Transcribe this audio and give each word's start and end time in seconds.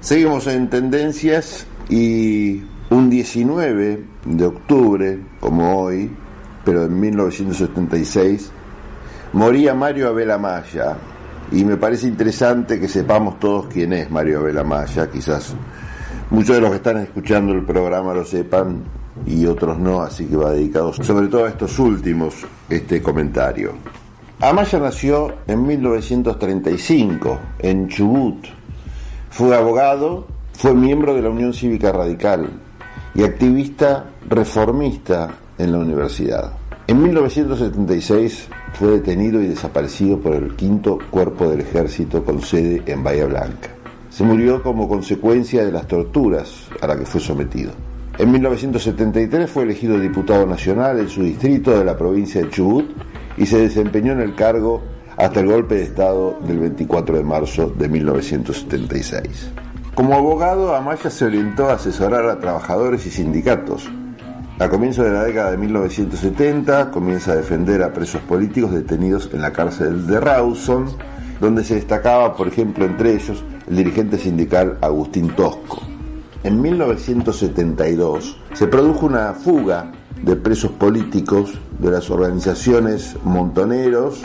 Seguimos 0.00 0.46
en 0.46 0.70
tendencias 0.70 1.66
y 1.90 2.62
un 2.88 3.10
19 3.10 4.02
de 4.24 4.46
octubre, 4.46 5.18
como 5.40 5.78
hoy, 5.82 6.10
pero 6.64 6.84
en 6.84 6.98
1976, 6.98 8.50
moría 9.34 9.74
Mario 9.74 10.08
Abel 10.08 10.30
Amaya. 10.30 10.96
Y 11.52 11.66
me 11.66 11.76
parece 11.76 12.06
interesante 12.06 12.80
que 12.80 12.88
sepamos 12.88 13.38
todos 13.38 13.66
quién 13.66 13.92
es 13.92 14.10
Mario 14.10 14.40
Abel 14.40 14.58
Amaya. 14.58 15.10
Quizás 15.10 15.54
muchos 16.30 16.56
de 16.56 16.62
los 16.62 16.70
que 16.70 16.76
están 16.76 16.96
escuchando 16.96 17.52
el 17.52 17.64
programa 17.66 18.14
lo 18.14 18.24
sepan 18.24 18.82
y 19.26 19.44
otros 19.44 19.78
no, 19.78 20.00
así 20.00 20.24
que 20.24 20.36
va 20.36 20.52
dedicado 20.52 20.94
sobre 20.94 21.28
todo 21.28 21.44
a 21.44 21.50
estos 21.50 21.78
últimos 21.78 22.46
este 22.70 23.02
comentario. 23.02 23.74
Amaya 24.40 24.78
nació 24.78 25.34
en 25.46 25.66
1935 25.66 27.38
en 27.58 27.88
Chubut. 27.88 28.59
Fue 29.30 29.56
abogado, 29.56 30.26
fue 30.54 30.74
miembro 30.74 31.14
de 31.14 31.22
la 31.22 31.30
Unión 31.30 31.54
Cívica 31.54 31.92
Radical 31.92 32.50
y 33.14 33.22
activista 33.22 34.10
reformista 34.28 35.30
en 35.56 35.70
la 35.70 35.78
universidad. 35.78 36.52
En 36.88 37.00
1976 37.00 38.48
fue 38.72 38.88
detenido 38.88 39.40
y 39.40 39.46
desaparecido 39.46 40.18
por 40.18 40.34
el 40.34 40.56
quinto 40.56 40.98
cuerpo 41.10 41.48
del 41.48 41.60
ejército 41.60 42.24
con 42.24 42.42
sede 42.42 42.82
en 42.86 43.04
Bahía 43.04 43.26
Blanca. 43.26 43.68
Se 44.10 44.24
murió 44.24 44.64
como 44.64 44.88
consecuencia 44.88 45.64
de 45.64 45.70
las 45.70 45.86
torturas 45.86 46.66
a 46.80 46.88
las 46.88 46.98
que 46.98 47.06
fue 47.06 47.20
sometido. 47.20 47.70
En 48.18 48.32
1973 48.32 49.48
fue 49.48 49.62
elegido 49.62 49.98
diputado 49.98 50.44
nacional 50.44 50.98
en 50.98 51.08
su 51.08 51.22
distrito 51.22 51.78
de 51.78 51.84
la 51.84 51.96
provincia 51.96 52.42
de 52.42 52.50
Chubut 52.50 52.90
y 53.36 53.46
se 53.46 53.60
desempeñó 53.60 54.12
en 54.12 54.20
el 54.20 54.34
cargo 54.34 54.82
hasta 55.20 55.40
el 55.40 55.48
golpe 55.48 55.74
de 55.74 55.82
Estado 55.82 56.38
del 56.46 56.60
24 56.60 57.18
de 57.18 57.22
marzo 57.22 57.70
de 57.76 57.88
1976. 57.90 59.50
Como 59.94 60.14
abogado, 60.14 60.74
Amaya 60.74 61.10
se 61.10 61.26
orientó 61.26 61.68
a 61.68 61.74
asesorar 61.74 62.24
a 62.24 62.40
trabajadores 62.40 63.04
y 63.04 63.10
sindicatos. 63.10 63.86
A 64.58 64.68
comienzos 64.70 65.04
de 65.04 65.12
la 65.12 65.24
década 65.24 65.50
de 65.50 65.58
1970 65.58 66.90
comienza 66.90 67.32
a 67.32 67.36
defender 67.36 67.82
a 67.82 67.92
presos 67.92 68.22
políticos 68.22 68.72
detenidos 68.72 69.28
en 69.34 69.42
la 69.42 69.52
cárcel 69.52 70.06
de 70.06 70.20
Rawson, 70.20 70.86
donde 71.38 71.64
se 71.64 71.74
destacaba, 71.74 72.34
por 72.34 72.48
ejemplo, 72.48 72.86
entre 72.86 73.12
ellos, 73.14 73.44
el 73.68 73.76
dirigente 73.76 74.16
sindical 74.16 74.78
Agustín 74.80 75.28
Tosco. 75.36 75.82
En 76.44 76.62
1972 76.62 78.38
se 78.54 78.66
produjo 78.66 79.04
una 79.04 79.34
fuga 79.34 79.92
de 80.22 80.36
presos 80.36 80.70
políticos 80.72 81.58
de 81.78 81.90
las 81.90 82.08
organizaciones 82.08 83.16
Montoneros 83.22 84.24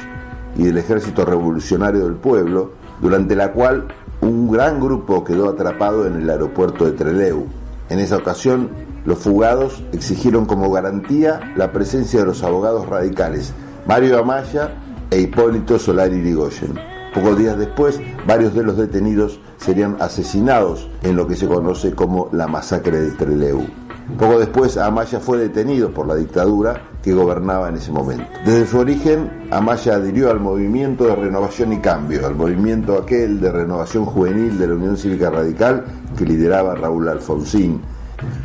y 0.55 0.63
del 0.63 0.77
Ejército 0.77 1.25
Revolucionario 1.25 2.05
del 2.05 2.15
Pueblo, 2.15 2.71
durante 3.01 3.35
la 3.35 3.51
cual 3.51 3.87
un 4.21 4.51
gran 4.51 4.79
grupo 4.79 5.23
quedó 5.23 5.49
atrapado 5.49 6.07
en 6.07 6.15
el 6.15 6.29
aeropuerto 6.29 6.85
de 6.85 6.93
Trelew. 6.93 7.45
En 7.89 7.99
esa 7.99 8.17
ocasión, 8.17 8.69
los 9.05 9.19
fugados 9.19 9.83
exigieron 9.91 10.45
como 10.45 10.71
garantía 10.71 11.53
la 11.55 11.71
presencia 11.71 12.21
de 12.21 12.25
los 12.25 12.43
abogados 12.43 12.87
radicales 12.87 13.53
Mario 13.85 14.19
Amaya 14.19 14.71
e 15.11 15.21
Hipólito 15.21 15.77
Solari 15.77 16.15
Irigoyen. 16.15 16.73
Pocos 17.13 17.37
días 17.37 17.57
después, 17.57 18.01
varios 18.27 18.55
de 18.55 18.63
los 18.63 18.77
detenidos 18.77 19.39
serían 19.57 19.97
asesinados 19.99 20.89
en 21.03 21.15
lo 21.15 21.27
que 21.27 21.35
se 21.35 21.47
conoce 21.47 21.93
como 21.93 22.29
la 22.31 22.47
masacre 22.47 22.99
de 22.99 23.11
Trelew. 23.11 23.84
Poco 24.19 24.39
después, 24.39 24.77
Amaya 24.77 25.19
fue 25.19 25.39
detenido 25.39 25.91
por 25.91 26.07
la 26.07 26.15
dictadura 26.15 26.79
que 27.01 27.13
gobernaba 27.13 27.69
en 27.69 27.75
ese 27.75 27.91
momento. 27.91 28.23
Desde 28.45 28.67
su 28.67 28.77
origen, 28.77 29.47
Amaya 29.51 29.95
adhirió 29.95 30.29
al 30.29 30.39
movimiento 30.39 31.05
de 31.05 31.15
renovación 31.15 31.73
y 31.73 31.79
cambio, 31.79 32.25
al 32.25 32.35
movimiento 32.35 32.97
aquel 32.97 33.41
de 33.41 33.51
renovación 33.51 34.05
juvenil 34.05 34.57
de 34.57 34.67
la 34.67 34.75
Unión 34.75 34.95
Cívica 34.95 35.29
Radical 35.29 35.83
que 36.15 36.23
lideraba 36.23 36.75
Raúl 36.75 37.09
Alfonsín, 37.09 37.81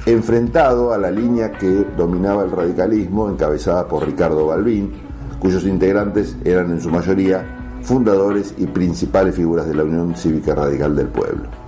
enfrentado 0.06 0.92
a 0.92 0.98
la 0.98 1.10
línea 1.10 1.52
que 1.52 1.86
dominaba 1.96 2.42
el 2.42 2.50
radicalismo 2.50 3.28
encabezada 3.28 3.86
por 3.86 4.04
Ricardo 4.04 4.46
Balbín, 4.46 4.92
cuyos 5.38 5.64
integrantes 5.64 6.36
eran 6.44 6.70
en 6.70 6.80
su 6.80 6.90
mayoría 6.90 7.78
fundadores 7.82 8.54
y 8.58 8.66
principales 8.66 9.36
figuras 9.36 9.68
de 9.68 9.74
la 9.74 9.84
Unión 9.84 10.16
Cívica 10.16 10.54
Radical 10.54 10.96
del 10.96 11.08
Pueblo. 11.08 11.59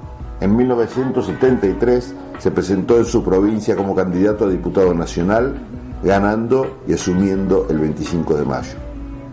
En 0.43 0.57
1973 0.57 2.15
se 2.41 2.51
presentó 2.51 2.99
en 2.99 3.05
su 3.05 3.23
provincia 3.23 3.77
como 3.77 3.95
candidato 3.95 4.45
a 4.45 4.49
diputado 4.49 4.93
nacional, 4.93 5.55
ganando 6.03 6.79
y 6.89 6.95
asumiendo 6.95 7.69
el 7.71 7.79
25 7.79 8.35
de 8.35 8.45
mayo. 8.45 8.75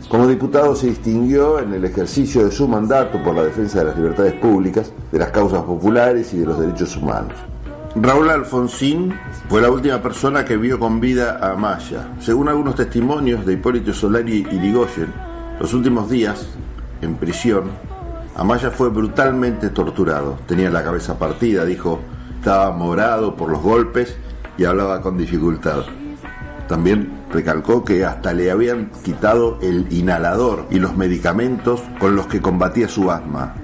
Como 0.07 0.27
diputado 0.27 0.75
se 0.75 0.85
distinguió 0.85 1.57
en 1.57 1.73
el 1.73 1.83
ejercicio 1.83 2.45
de 2.45 2.51
su 2.51 2.67
mandato 2.67 3.23
por 3.23 3.33
la 3.33 3.41
defensa 3.41 3.79
de 3.79 3.85
las 3.85 3.97
libertades 3.97 4.33
públicas, 4.33 4.93
de 5.11 5.17
las 5.17 5.31
causas 5.31 5.63
populares 5.63 6.31
y 6.35 6.37
de 6.37 6.45
los 6.45 6.59
derechos 6.59 6.95
humanos. 6.95 7.33
Raúl 7.95 8.29
Alfonsín 8.29 9.11
fue 9.49 9.61
la 9.61 9.71
última 9.71 9.99
persona 10.03 10.45
que 10.45 10.57
vio 10.57 10.77
con 10.77 10.99
vida 10.99 11.39
a 11.41 11.53
Amaya. 11.53 12.07
Según 12.19 12.49
algunos 12.49 12.75
testimonios 12.75 13.47
de 13.47 13.53
Hipólito 13.53 13.95
Solari 13.95 14.45
y 14.51 14.59
Ligoyen, 14.59 15.11
los 15.59 15.73
últimos 15.73 16.07
días, 16.07 16.45
en 17.01 17.15
prisión, 17.15 17.63
Amaya 18.39 18.71
fue 18.71 18.87
brutalmente 18.87 19.69
torturado. 19.69 20.39
Tenía 20.47 20.69
la 20.69 20.81
cabeza 20.81 21.19
partida, 21.19 21.65
dijo, 21.65 21.99
estaba 22.37 22.71
morado 22.71 23.35
por 23.35 23.49
los 23.49 23.61
golpes 23.61 24.15
y 24.57 24.63
hablaba 24.63 25.01
con 25.01 25.17
dificultad. 25.17 25.83
También 26.69 27.11
recalcó 27.33 27.83
que 27.83 28.05
hasta 28.05 28.31
le 28.31 28.49
habían 28.49 28.91
quitado 29.03 29.59
el 29.61 29.91
inhalador 29.91 30.67
y 30.71 30.79
los 30.79 30.95
medicamentos 30.95 31.83
con 31.99 32.15
los 32.15 32.27
que 32.27 32.39
combatía 32.39 32.87
su 32.87 33.11
asma. 33.11 33.55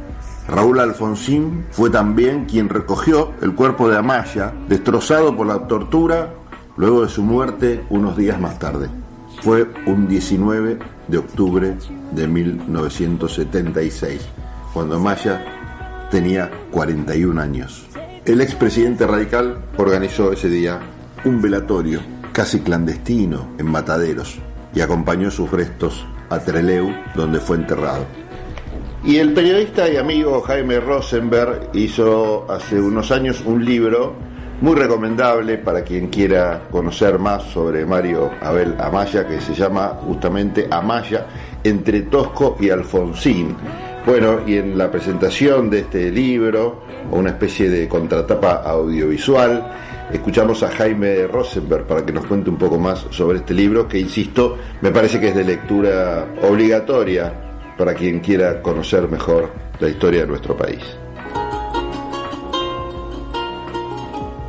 Raúl 0.49 0.81
Alfonsín 0.81 1.67
fue 1.71 1.89
también 1.89 2.43
quien 2.43 2.67
recogió 2.67 3.31
el 3.41 3.55
cuerpo 3.55 3.89
de 3.89 3.97
Amaya, 3.97 4.51
destrozado 4.67 5.37
por 5.37 5.47
la 5.47 5.69
tortura, 5.69 6.33
luego 6.75 7.03
de 7.03 7.07
su 7.07 7.23
muerte 7.23 7.85
unos 7.89 8.17
días 8.17 8.41
más 8.41 8.59
tarde. 8.59 8.89
Fue 9.41 9.69
un 9.85 10.09
19 10.09 10.79
de 11.07 11.17
octubre 11.17 11.77
de 12.11 12.27
1976, 12.27 14.21
cuando 14.75 14.97
Amaya 14.97 15.41
tenía 16.11 16.51
41 16.69 17.41
años. 17.41 17.87
El 18.25 18.41
expresidente 18.41 19.07
radical 19.07 19.59
organizó 19.77 20.33
ese 20.33 20.49
día 20.49 20.81
un 21.23 21.41
velatorio 21.41 22.01
casi 22.33 22.59
clandestino 22.59 23.55
en 23.57 23.67
Mataderos 23.67 24.37
y 24.75 24.81
acompañó 24.81 25.31
sus 25.31 25.49
restos 25.49 26.05
a 26.29 26.39
Treleu, 26.39 26.93
donde 27.15 27.39
fue 27.39 27.55
enterrado. 27.55 28.05
Y 29.05 29.15
el 29.15 29.31
periodista 29.31 29.87
y 29.87 29.95
amigo 29.95 30.41
Jaime 30.41 30.81
Rosenberg 30.81 31.69
hizo 31.71 32.45
hace 32.51 32.77
unos 32.81 33.11
años 33.11 33.43
un 33.45 33.63
libro 33.63 34.13
muy 34.59 34.75
recomendable 34.75 35.57
para 35.57 35.83
quien 35.83 36.07
quiera 36.07 36.67
conocer 36.69 37.17
más 37.17 37.43
sobre 37.43 37.85
Mario 37.85 38.29
Abel 38.41 38.75
Amaya, 38.77 39.25
que 39.25 39.39
se 39.39 39.53
llama 39.53 39.99
justamente 40.05 40.67
Amaya 40.69 41.27
entre 41.63 42.01
Tosco 42.01 42.57
y 42.59 42.69
Alfonsín. 42.69 43.55
Bueno, 44.05 44.41
y 44.45 44.57
en 44.57 44.77
la 44.77 44.91
presentación 44.91 45.71
de 45.71 45.79
este 45.79 46.11
libro, 46.11 46.83
una 47.09 47.31
especie 47.31 47.71
de 47.71 47.87
contratapa 47.87 48.61
audiovisual, 48.63 49.65
escuchamos 50.13 50.61
a 50.61 50.69
Jaime 50.69 51.25
Rosenberg 51.25 51.87
para 51.87 52.05
que 52.05 52.13
nos 52.13 52.27
cuente 52.27 52.51
un 52.51 52.57
poco 52.57 52.77
más 52.77 53.07
sobre 53.09 53.39
este 53.39 53.55
libro, 53.55 53.87
que 53.87 53.97
insisto, 53.97 54.59
me 54.81 54.91
parece 54.91 55.19
que 55.19 55.29
es 55.29 55.35
de 55.35 55.43
lectura 55.43 56.27
obligatoria 56.43 57.33
para 57.79 57.95
quien 57.95 58.19
quiera 58.19 58.61
conocer 58.61 59.09
mejor 59.09 59.49
la 59.79 59.89
historia 59.89 60.21
de 60.21 60.27
nuestro 60.27 60.55
país. 60.55 60.83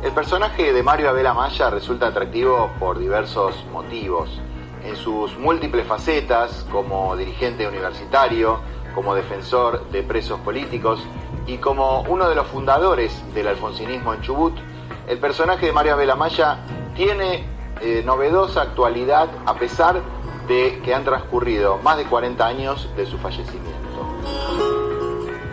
El 0.03 0.11
personaje 0.11 0.71
de 0.71 0.83
Mario 0.83 1.09
Abel 1.09 1.25
Amaya 1.25 1.71
resulta 1.71 2.09
atractivo 2.09 2.69
por 2.79 2.99
diversos 2.99 3.65
motivos. 3.73 4.39
En 4.85 4.95
sus 4.95 5.35
múltiples 5.37 5.85
facetas, 5.85 6.65
como 6.71 7.17
dirigente 7.17 7.67
universitario, 7.67 8.59
como 8.93 9.15
defensor 9.15 9.89
de 9.89 10.03
presos 10.03 10.39
políticos 10.39 11.01
y 11.45 11.57
como 11.57 12.01
uno 12.01 12.27
de 12.27 12.35
los 12.35 12.47
fundadores 12.47 13.23
del 13.33 13.47
alfonsinismo 13.47 14.13
en 14.13 14.21
Chubut, 14.21 14.53
el 15.07 15.19
personaje 15.19 15.67
de 15.67 15.71
Mario 15.71 15.93
Abel 15.93 16.11
Amaya 16.11 16.59
tiene 16.95 17.45
eh, 17.81 18.01
novedosa 18.05 18.63
actualidad 18.63 19.29
a 19.45 19.53
pesar 19.55 20.01
de 20.47 20.81
que 20.83 20.93
han 20.93 21.03
transcurrido 21.03 21.77
más 21.77 21.97
de 21.97 22.05
40 22.05 22.45
años 22.45 22.89
de 22.95 23.05
su 23.05 23.17
fallecimiento. 23.17 23.77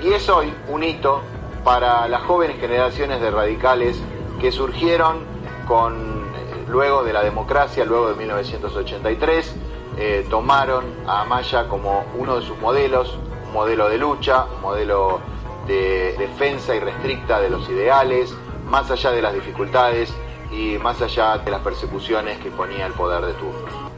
Y 0.02 0.12
es 0.12 0.28
hoy 0.28 0.52
un 0.68 0.82
hito 0.82 1.22
para 1.64 2.06
las 2.08 2.22
jóvenes 2.22 2.60
generaciones 2.60 3.20
de 3.20 3.30
radicales 3.30 4.00
que 4.40 4.52
surgieron 4.52 5.18
eh, 5.18 6.64
luego 6.68 7.04
de 7.04 7.12
la 7.12 7.22
democracia, 7.22 7.84
luego 7.84 8.10
de 8.10 8.14
1983, 8.16 9.54
eh, 9.96 10.26
tomaron 10.28 10.84
a 11.06 11.22
Amaya 11.22 11.68
como 11.68 12.04
uno 12.18 12.36
de 12.36 12.42
sus 12.46 12.58
modelos, 12.58 13.18
modelo 13.54 13.88
de 13.88 13.98
lucha, 13.98 14.46
un 14.56 14.62
modelo 14.62 15.20
de 15.66 16.14
defensa 16.18 16.74
irrestricta 16.74 17.40
de 17.40 17.48
los 17.48 17.68
ideales, 17.68 18.34
más 18.66 18.90
allá 18.90 19.12
de 19.12 19.22
las 19.22 19.32
dificultades 19.32 20.12
y 20.50 20.76
más 20.78 21.00
allá 21.00 21.38
de 21.38 21.50
las 21.52 21.60
persecuciones 21.60 22.38
que 22.38 22.50
ponía 22.50 22.84
el 22.84 22.92
poder 22.92 23.24
de 23.24 23.32
turno. 23.34 23.94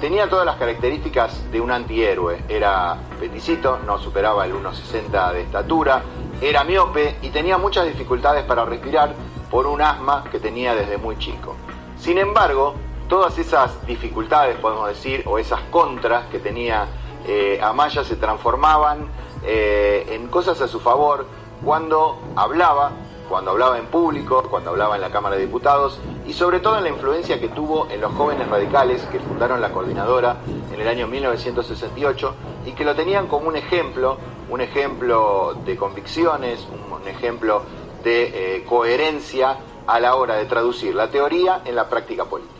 Tenía 0.00 0.30
todas 0.30 0.46
las 0.46 0.56
características 0.56 1.50
de 1.50 1.60
un 1.60 1.70
antihéroe. 1.70 2.44
Era 2.48 2.96
peticito, 3.18 3.80
no 3.84 3.98
superaba 3.98 4.46
el 4.46 4.54
1,60 4.54 5.32
de 5.32 5.42
estatura, 5.42 6.02
era 6.40 6.64
miope 6.64 7.16
y 7.20 7.28
tenía 7.28 7.58
muchas 7.58 7.86
dificultades 7.86 8.44
para 8.44 8.64
respirar 8.64 9.14
por 9.50 9.66
un 9.66 9.82
asma 9.82 10.24
que 10.30 10.38
tenía 10.38 10.74
desde 10.74 10.96
muy 10.96 11.18
chico. 11.18 11.56
Sin 11.98 12.16
embargo, 12.16 12.76
todas 13.08 13.36
esas 13.36 13.84
dificultades, 13.84 14.56
podemos 14.58 14.88
decir, 14.88 15.24
o 15.26 15.38
esas 15.38 15.60
contras 15.70 16.26
que 16.26 16.38
tenía 16.38 16.86
eh, 17.26 17.60
Amaya 17.62 18.04
se 18.04 18.16
transformaban 18.16 19.08
eh, 19.44 20.06
en 20.10 20.28
cosas 20.28 20.60
a 20.60 20.68
su 20.68 20.80
favor 20.80 21.26
cuando 21.64 22.18
hablaba, 22.36 22.92
cuando 23.28 23.52
hablaba 23.52 23.78
en 23.78 23.86
público, 23.86 24.42
cuando 24.50 24.70
hablaba 24.70 24.96
en 24.96 25.02
la 25.02 25.10
Cámara 25.10 25.36
de 25.36 25.42
Diputados 25.42 25.98
y 26.26 26.32
sobre 26.32 26.60
todo 26.60 26.78
en 26.78 26.84
la 26.84 26.90
influencia 26.90 27.40
que 27.40 27.48
tuvo 27.48 27.88
en 27.90 28.00
los 28.00 28.12
jóvenes 28.12 28.48
radicales 28.48 29.02
que 29.12 29.20
fundaron 29.20 29.60
la 29.60 29.70
coordinadora 29.70 30.36
en 30.72 30.80
el 30.80 30.88
año 30.88 31.06
1968 31.06 32.34
y 32.66 32.72
que 32.72 32.84
lo 32.84 32.94
tenían 32.94 33.26
como 33.26 33.48
un 33.48 33.56
ejemplo, 33.56 34.18
un 34.48 34.60
ejemplo 34.60 35.54
de 35.64 35.76
convicciones, 35.76 36.66
un 36.90 37.06
ejemplo 37.08 37.62
de 38.02 38.56
eh, 38.56 38.64
coherencia 38.64 39.58
a 39.86 40.00
la 40.00 40.14
hora 40.14 40.36
de 40.36 40.46
traducir 40.46 40.94
la 40.94 41.10
teoría 41.10 41.62
en 41.64 41.74
la 41.74 41.88
práctica 41.88 42.24
política. 42.24 42.59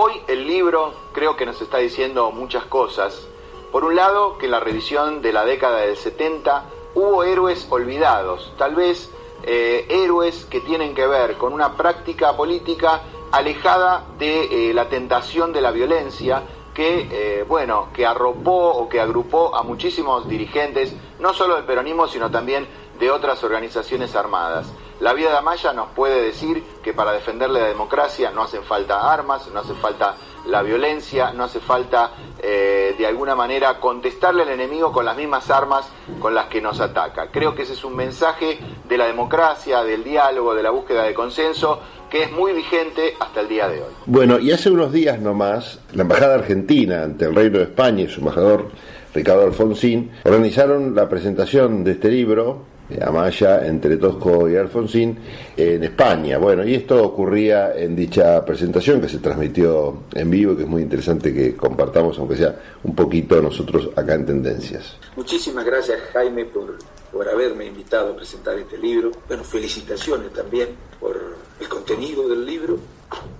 Hoy 0.00 0.12
el 0.28 0.46
libro 0.46 0.94
creo 1.12 1.36
que 1.36 1.44
nos 1.44 1.60
está 1.60 1.78
diciendo 1.78 2.30
muchas 2.30 2.64
cosas. 2.66 3.26
Por 3.72 3.84
un 3.84 3.96
lado, 3.96 4.38
que 4.38 4.44
en 4.44 4.52
la 4.52 4.60
revisión 4.60 5.22
de 5.22 5.32
la 5.32 5.44
década 5.44 5.80
del 5.80 5.96
70 5.96 6.66
hubo 6.94 7.24
héroes 7.24 7.66
olvidados, 7.68 8.52
tal 8.56 8.76
vez 8.76 9.10
eh, 9.42 9.88
héroes 9.90 10.44
que 10.44 10.60
tienen 10.60 10.94
que 10.94 11.04
ver 11.04 11.36
con 11.36 11.52
una 11.52 11.76
práctica 11.76 12.36
política 12.36 13.00
alejada 13.32 14.04
de 14.20 14.70
eh, 14.70 14.72
la 14.72 14.88
tentación 14.88 15.52
de 15.52 15.62
la 15.62 15.72
violencia 15.72 16.44
que, 16.72 17.08
eh, 17.10 17.42
bueno, 17.42 17.88
que 17.92 18.06
arropó 18.06 18.68
o 18.68 18.88
que 18.88 19.00
agrupó 19.00 19.56
a 19.56 19.64
muchísimos 19.64 20.28
dirigentes, 20.28 20.94
no 21.18 21.34
solo 21.34 21.56
del 21.56 21.64
peronismo, 21.64 22.06
sino 22.06 22.30
también 22.30 22.68
de 23.00 23.10
otras 23.10 23.42
organizaciones 23.42 24.14
armadas. 24.14 24.72
La 25.00 25.12
vida 25.12 25.30
de 25.30 25.36
Amaya 25.36 25.72
nos 25.72 25.90
puede 25.90 26.20
decir 26.22 26.62
que 26.82 26.92
para 26.92 27.12
defenderle 27.12 27.60
la 27.60 27.68
democracia 27.68 28.32
no 28.32 28.42
hacen 28.42 28.64
falta 28.64 29.12
armas, 29.12 29.48
no 29.52 29.60
hace 29.60 29.74
falta 29.74 30.16
la 30.46 30.62
violencia, 30.62 31.32
no 31.32 31.44
hace 31.44 31.60
falta 31.60 32.10
eh, 32.42 32.96
de 32.98 33.06
alguna 33.06 33.36
manera 33.36 33.78
contestarle 33.78 34.42
al 34.42 34.48
enemigo 34.48 34.90
con 34.90 35.04
las 35.04 35.16
mismas 35.16 35.50
armas 35.50 35.88
con 36.18 36.34
las 36.34 36.46
que 36.46 36.60
nos 36.60 36.80
ataca. 36.80 37.28
Creo 37.30 37.54
que 37.54 37.62
ese 37.62 37.74
es 37.74 37.84
un 37.84 37.94
mensaje 37.94 38.58
de 38.88 38.98
la 38.98 39.06
democracia, 39.06 39.84
del 39.84 40.02
diálogo, 40.02 40.54
de 40.54 40.64
la 40.64 40.70
búsqueda 40.70 41.04
de 41.04 41.14
consenso, 41.14 41.80
que 42.10 42.24
es 42.24 42.32
muy 42.32 42.52
vigente 42.52 43.14
hasta 43.20 43.40
el 43.40 43.48
día 43.48 43.68
de 43.68 43.82
hoy. 43.82 43.92
Bueno, 44.06 44.40
y 44.40 44.50
hace 44.50 44.68
unos 44.68 44.92
días 44.92 45.20
nomás, 45.20 45.78
la 45.92 46.02
Embajada 46.02 46.34
Argentina 46.34 47.04
ante 47.04 47.26
el 47.26 47.36
Reino 47.36 47.58
de 47.58 47.64
España 47.64 48.02
y 48.02 48.08
su 48.08 48.18
embajador 48.18 48.70
Ricardo 49.14 49.44
Alfonsín 49.44 50.10
organizaron 50.24 50.94
la 50.94 51.08
presentación 51.08 51.84
de 51.84 51.92
este 51.92 52.08
libro 52.08 52.64
Amaya 53.00 53.66
entre 53.66 53.96
Tosco 53.96 54.48
y 54.48 54.56
Alfonsín 54.56 55.18
en 55.56 55.84
España. 55.84 56.38
Bueno, 56.38 56.64
y 56.64 56.74
esto 56.74 57.02
ocurría 57.04 57.74
en 57.76 57.94
dicha 57.94 58.44
presentación 58.44 59.00
que 59.00 59.08
se 59.08 59.18
transmitió 59.18 60.04
en 60.14 60.30
vivo 60.30 60.56
que 60.56 60.62
es 60.62 60.68
muy 60.68 60.82
interesante 60.82 61.32
que 61.34 61.54
compartamos, 61.54 62.18
aunque 62.18 62.36
sea 62.36 62.58
un 62.84 62.94
poquito 62.94 63.40
nosotros 63.42 63.90
acá 63.94 64.14
en 64.14 64.26
Tendencias. 64.26 64.96
Muchísimas 65.16 65.64
gracias 65.64 66.00
Jaime 66.12 66.44
por, 66.46 66.78
por 67.12 67.28
haberme 67.28 67.66
invitado 67.66 68.12
a 68.12 68.16
presentar 68.16 68.58
este 68.58 68.78
libro. 68.78 69.12
Bueno, 69.26 69.44
felicitaciones 69.44 70.32
también 70.32 70.68
por 70.98 71.36
el 71.60 71.68
contenido 71.68 72.28
del 72.28 72.44
libro. 72.44 72.78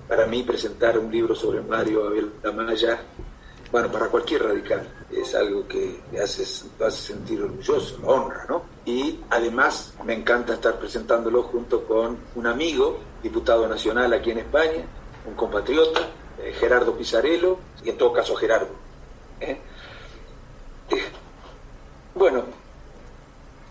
Para 0.07 0.27
mí 0.27 0.43
presentar 0.43 0.99
un 0.99 1.11
libro 1.11 1.35
sobre 1.35 1.61
Mario 1.61 2.07
Abel 2.07 2.31
Amaya 2.43 3.01
bueno, 3.71 3.93
para 3.93 4.09
cualquier 4.09 4.45
radical 4.45 4.89
es 5.11 5.35
algo 5.35 5.69
que 5.69 6.01
hace, 6.23 6.43
hace 6.43 7.13
sentir 7.13 7.43
orgulloso, 7.43 7.99
lo 7.99 8.09
honra, 8.09 8.47
¿no? 8.49 8.63
Y 8.89 9.21
además 9.29 9.93
me 10.03 10.15
encanta 10.15 10.55
estar 10.55 10.79
presentándolo 10.79 11.43
junto 11.43 11.85
con 11.85 12.17
un 12.35 12.47
amigo, 12.47 12.99
diputado 13.23 13.69
nacional 13.69 14.11
aquí 14.15 14.31
en 14.31 14.39
España, 14.39 14.83
un 15.27 15.35
compatriota, 15.35 16.09
eh, 16.39 16.55
Gerardo 16.59 16.97
Pizarello, 16.97 17.59
y 17.85 17.91
en 17.91 17.99
todo 17.99 18.15
caso 18.15 18.35
Gerardo. 18.35 18.71
¿eh? 19.43 19.61
Eh, 20.89 21.03
bueno, 22.15 22.45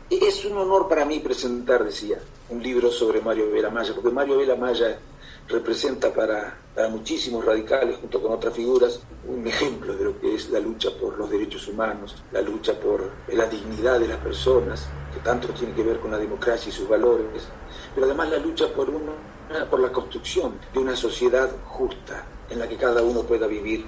es 0.07 0.45
un 0.45 0.59
honor 0.59 0.87
para 0.87 1.03
mí 1.03 1.17
presentar, 1.17 1.83
decía, 1.83 2.19
un 2.49 2.61
libro 2.61 2.91
sobre 2.91 3.19
Mario 3.19 3.49
Vela 3.49 3.71
Maya, 3.71 3.95
porque 3.95 4.11
Mario 4.11 4.37
Vela 4.37 4.55
Maya 4.55 4.99
representa 5.47 6.13
para, 6.13 6.57
muchísimos 6.89 7.44
radicales, 7.44 7.97
junto 7.97 8.21
con 8.21 8.33
otras 8.33 8.53
figuras, 8.53 8.99
un 9.27 9.47
ejemplo 9.47 9.95
de 9.95 10.03
lo 10.03 10.19
que 10.19 10.35
es 10.35 10.49
la 10.49 10.59
lucha 10.59 10.89
por 10.99 11.17
los 11.17 11.29
derechos 11.29 11.67
humanos, 11.67 12.15
la 12.31 12.41
lucha 12.41 12.79
por 12.79 13.09
la 13.33 13.45
dignidad 13.47 13.99
de 13.99 14.07
las 14.07 14.17
personas, 14.17 14.88
que 15.13 15.19
tanto 15.21 15.47
tiene 15.49 15.73
que 15.73 15.83
ver 15.83 15.99
con 15.99 16.11
la 16.11 16.17
democracia 16.17 16.69
y 16.69 16.71
sus 16.71 16.88
valores, 16.88 17.47
pero 17.95 18.05
además 18.05 18.29
la 18.29 18.38
lucha 18.38 18.67
por, 18.67 18.91
por 19.69 19.79
la 19.79 19.91
construcción 19.91 20.59
de 20.71 20.79
una 20.79 20.95
sociedad 20.95 21.50
justa, 21.65 22.25
en 22.50 22.59
la 22.59 22.67
que 22.67 22.77
cada 22.77 23.01
uno 23.01 23.23
pueda 23.23 23.47
vivir 23.47 23.85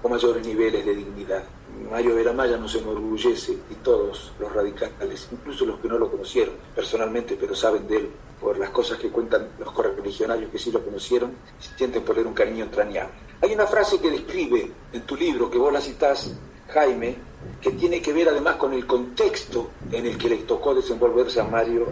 con 0.00 0.10
mayores 0.10 0.44
niveles 0.44 0.84
de 0.84 0.94
dignidad. 0.94 1.44
Mario 1.90 2.14
Veramaya 2.14 2.56
nos 2.56 2.74
enorgullece 2.74 3.52
y 3.70 3.74
todos 3.82 4.32
los 4.38 4.52
radicales, 4.52 5.28
incluso 5.30 5.66
los 5.66 5.78
que 5.80 5.88
no 5.88 5.98
lo 5.98 6.10
conocieron 6.10 6.54
personalmente, 6.74 7.36
pero 7.38 7.54
saben 7.54 7.86
de 7.86 7.96
él 7.96 8.10
por 8.40 8.58
las 8.58 8.70
cosas 8.70 8.98
que 8.98 9.08
cuentan 9.08 9.48
los 9.58 9.72
correligionarios 9.72 10.50
que 10.50 10.58
sí 10.58 10.72
lo 10.72 10.84
conocieron, 10.84 11.32
sienten 11.76 12.02
por 12.02 12.18
él 12.18 12.26
un 12.26 12.34
cariño 12.34 12.64
entrañable. 12.64 13.12
Hay 13.40 13.52
una 13.54 13.66
frase 13.66 14.00
que 14.00 14.10
describe 14.10 14.70
en 14.92 15.02
tu 15.02 15.16
libro, 15.16 15.50
que 15.50 15.58
vos 15.58 15.72
la 15.72 15.80
citás, 15.80 16.32
Jaime, 16.68 17.16
que 17.60 17.72
tiene 17.72 18.00
que 18.00 18.12
ver 18.12 18.28
además 18.28 18.56
con 18.56 18.72
el 18.72 18.86
contexto 18.86 19.70
en 19.90 20.06
el 20.06 20.16
que 20.16 20.28
le 20.28 20.36
tocó 20.38 20.74
desenvolverse 20.74 21.40
a 21.40 21.44
Mario, 21.44 21.86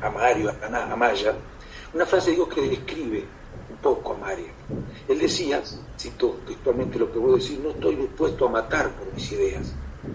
a 0.00 0.10
Mario, 0.10 0.52
a 0.62 0.96
Maya. 0.96 1.34
Una 1.94 2.06
frase, 2.06 2.30
digo, 2.30 2.48
que 2.48 2.62
describe 2.62 3.24
un 3.70 3.76
poco 3.78 4.14
a 4.14 4.18
Mario. 4.18 4.48
Él 5.08 5.18
decía, 5.18 5.62
cito 6.02 6.40
textualmente 6.46 6.98
lo 6.98 7.12
que 7.12 7.18
voy 7.18 7.32
a 7.32 7.36
decir, 7.36 7.60
no 7.60 7.70
estoy 7.70 7.96
dispuesto 7.96 8.46
a 8.46 8.50
matar 8.50 8.90
por 8.90 9.12
mis 9.14 9.30
ideas, 9.32 9.72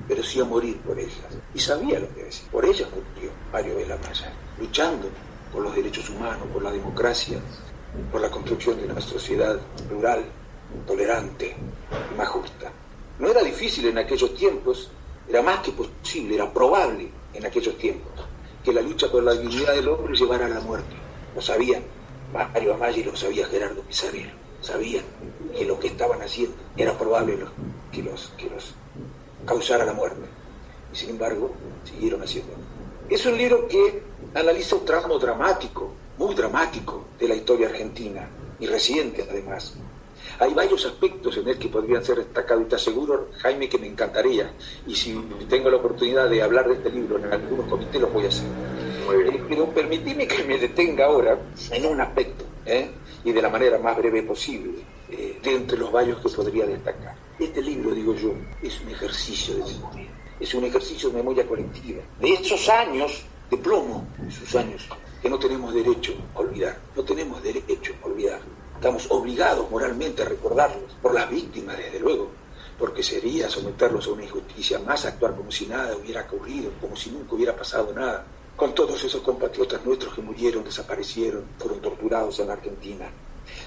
pero 0.08 0.22
sí 0.24 0.40
a 0.40 0.46
morir 0.46 0.78
por 0.80 1.00
ellas. 1.00 1.32
Y 1.54 1.60
sabía 1.60 2.00
lo 2.00 2.14
que 2.14 2.26
decía. 2.26 2.48
Por 2.52 2.66
ellas 2.66 2.90
murió 2.90 3.32
Mario 3.52 3.76
de 3.78 3.88
la 3.88 3.98
Maya, 3.98 4.34
luchando 4.60 5.08
por 5.52 5.64
los 5.64 5.76
derechos 5.76 6.10
humanos, 6.10 6.48
por 6.52 6.62
la 6.62 6.72
democracia, 6.72 7.40
por 8.12 8.22
la 8.22 8.30
construcción 8.30 8.78
de 8.78 8.86
una 8.86 9.00
sociedad 9.00 9.60
plural, 9.88 10.26
tolerante 10.86 11.56
y 12.14 12.18
más 12.18 12.28
justa. 12.28 12.72
No 13.20 13.30
era 13.30 13.42
difícil 13.42 13.88
en 13.88 13.98
aquellos 13.98 14.36
tiempos, 14.36 14.92
era 15.28 15.42
más 15.42 15.60
que 15.62 15.72
posible, 15.72 16.36
era 16.36 16.52
probable 16.54 17.10
en 17.34 17.46
aquellos 17.46 17.78
tiempos 17.78 18.12
que 18.64 18.74
la 18.74 18.82
lucha 18.82 19.10
por 19.10 19.24
la 19.24 19.34
dignidad 19.34 19.74
del 19.74 19.88
hombre 19.88 20.14
llevara 20.16 20.46
a 20.46 20.50
la 20.50 20.60
muerte. 20.60 20.96
Lo 21.34 21.42
sabían 21.42 21.84
Mario 22.34 22.74
Amaya 22.74 22.98
y 22.98 23.04
lo 23.06 23.16
sabía 23.16 23.48
Gerardo 23.48 23.82
Pizarro. 23.82 24.18
Sabían 24.60 25.06
que 25.58 25.66
lo 25.66 25.80
que 25.80 25.88
estaban 25.88 26.22
haciendo 26.22 26.56
era 26.76 26.98
probable 26.98 27.38
que 27.92 28.04
los, 28.04 28.32
que 28.38 28.50
los 28.50 28.76
causara 29.46 29.86
la 29.86 29.94
muerte. 29.94 30.22
Y 30.94 30.96
sin 30.96 31.10
embargo, 31.12 31.52
siguieron 31.84 32.22
haciendo. 32.22 32.54
Es 33.10 33.26
un 33.26 33.38
libro 33.38 33.68
que 33.68 34.04
analiza 34.36 34.76
un 34.76 34.86
tramo 34.86 35.18
dramático, 35.18 35.92
muy 36.18 36.36
dramático, 36.36 37.06
de 37.20 37.28
la 37.28 37.36
historia 37.36 37.68
argentina, 37.68 38.28
y 38.60 38.68
reciente 38.68 39.26
además. 39.30 39.74
Hay 40.40 40.54
varios 40.54 40.86
aspectos 40.86 41.38
en 41.38 41.48
él 41.48 41.58
que 41.58 41.70
podrían 41.70 42.04
ser 42.04 42.18
destacados 42.18 42.66
y 42.66 42.70
te 42.70 42.76
aseguro, 42.76 43.30
Jaime, 43.40 43.70
que 43.70 43.78
me 43.78 43.88
encantaría. 43.88 44.52
Y 44.86 44.96
si 44.96 45.16
tengo 45.50 45.70
la 45.70 45.78
oportunidad 45.78 46.30
de 46.30 46.44
hablar 46.44 46.68
de 46.68 46.76
este 46.76 46.90
libro 46.92 47.18
en 47.18 47.32
algunos 47.32 47.68
comités, 47.68 48.00
lo 48.00 48.08
voy 48.08 48.26
a 48.26 48.28
hacer. 48.28 48.46
Eh, 48.46 49.44
pero 49.48 49.66
permitime 49.70 50.28
que 50.28 50.44
me 50.44 50.60
detenga 50.60 51.06
ahora 51.06 51.40
en 51.72 51.86
un 51.86 52.02
aspecto, 52.02 52.46
¿eh? 52.66 52.92
y 53.24 53.32
de 53.32 53.42
la 53.42 53.50
manera 53.50 53.80
más 53.80 53.98
breve 53.98 54.24
posible, 54.24 54.80
de 55.18 55.56
entre 55.56 55.78
los 55.78 55.92
varios 55.92 56.20
que 56.20 56.30
podría 56.30 56.66
destacar. 56.66 57.16
Este 57.40 57.62
libro, 57.62 57.92
digo 57.92 58.14
yo, 58.14 58.34
es 58.62 58.80
un 58.82 58.90
ejercicio 58.90 59.56
de 59.56 59.74
memoria, 59.74 60.08
es 60.40 60.54
un 60.54 60.64
ejercicio 60.66 61.10
de 61.10 61.18
memoria 61.18 61.48
colectiva, 61.48 62.02
de 62.20 62.34
esos 62.34 62.70
años 62.70 63.26
de 63.50 63.58
plomo, 63.58 64.08
esos 64.28 64.56
años 64.56 64.88
que 65.22 65.30
no 65.30 65.40
tenemos 65.40 65.74
derecho 65.74 66.14
a 66.36 66.40
olvidar, 66.40 66.78
no 66.96 67.04
tenemos 67.04 67.42
derecho 67.42 67.94
a 68.04 68.06
olvidar. 68.06 68.42
Estamos 68.76 69.08
obligados 69.10 69.70
moralmente 69.72 70.22
a 70.22 70.26
recordarlos, 70.26 70.94
por 71.02 71.14
las 71.14 71.30
víctimas, 71.30 71.78
desde 71.78 72.00
luego, 72.00 72.30
porque 72.78 73.02
sería 73.02 73.50
someterlos 73.50 74.08
a 74.08 74.12
una 74.12 74.24
injusticia 74.24 74.78
más, 74.80 75.06
actuar 75.06 75.36
como 75.36 75.52
si 75.52 75.66
nada 75.66 75.98
hubiera 75.98 76.22
ocurrido, 76.22 76.72
como 76.80 76.96
si 76.96 77.10
nunca 77.10 77.34
hubiera 77.34 77.56
pasado 77.56 77.92
nada, 77.94 78.24
con 78.56 78.76
todos 78.76 79.04
esos 79.04 79.22
compatriotas 79.22 79.84
nuestros 79.84 80.14
que 80.14 80.22
murieron, 80.22 80.64
desaparecieron, 80.64 81.44
fueron 81.58 81.82
torturados 81.82 82.40
en 82.40 82.48
la 82.48 82.54
Argentina, 82.54 83.10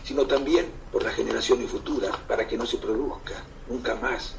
sino 0.05 0.27
también 0.27 0.67
por 0.93 1.03
las 1.03 1.15
generaciones 1.15 1.71
futuras, 1.71 2.17
para 2.27 2.47
que 2.47 2.57
no 2.57 2.67
se 2.67 2.79
produzca 2.79 3.35
nunca 3.69 3.95
más 3.97 4.35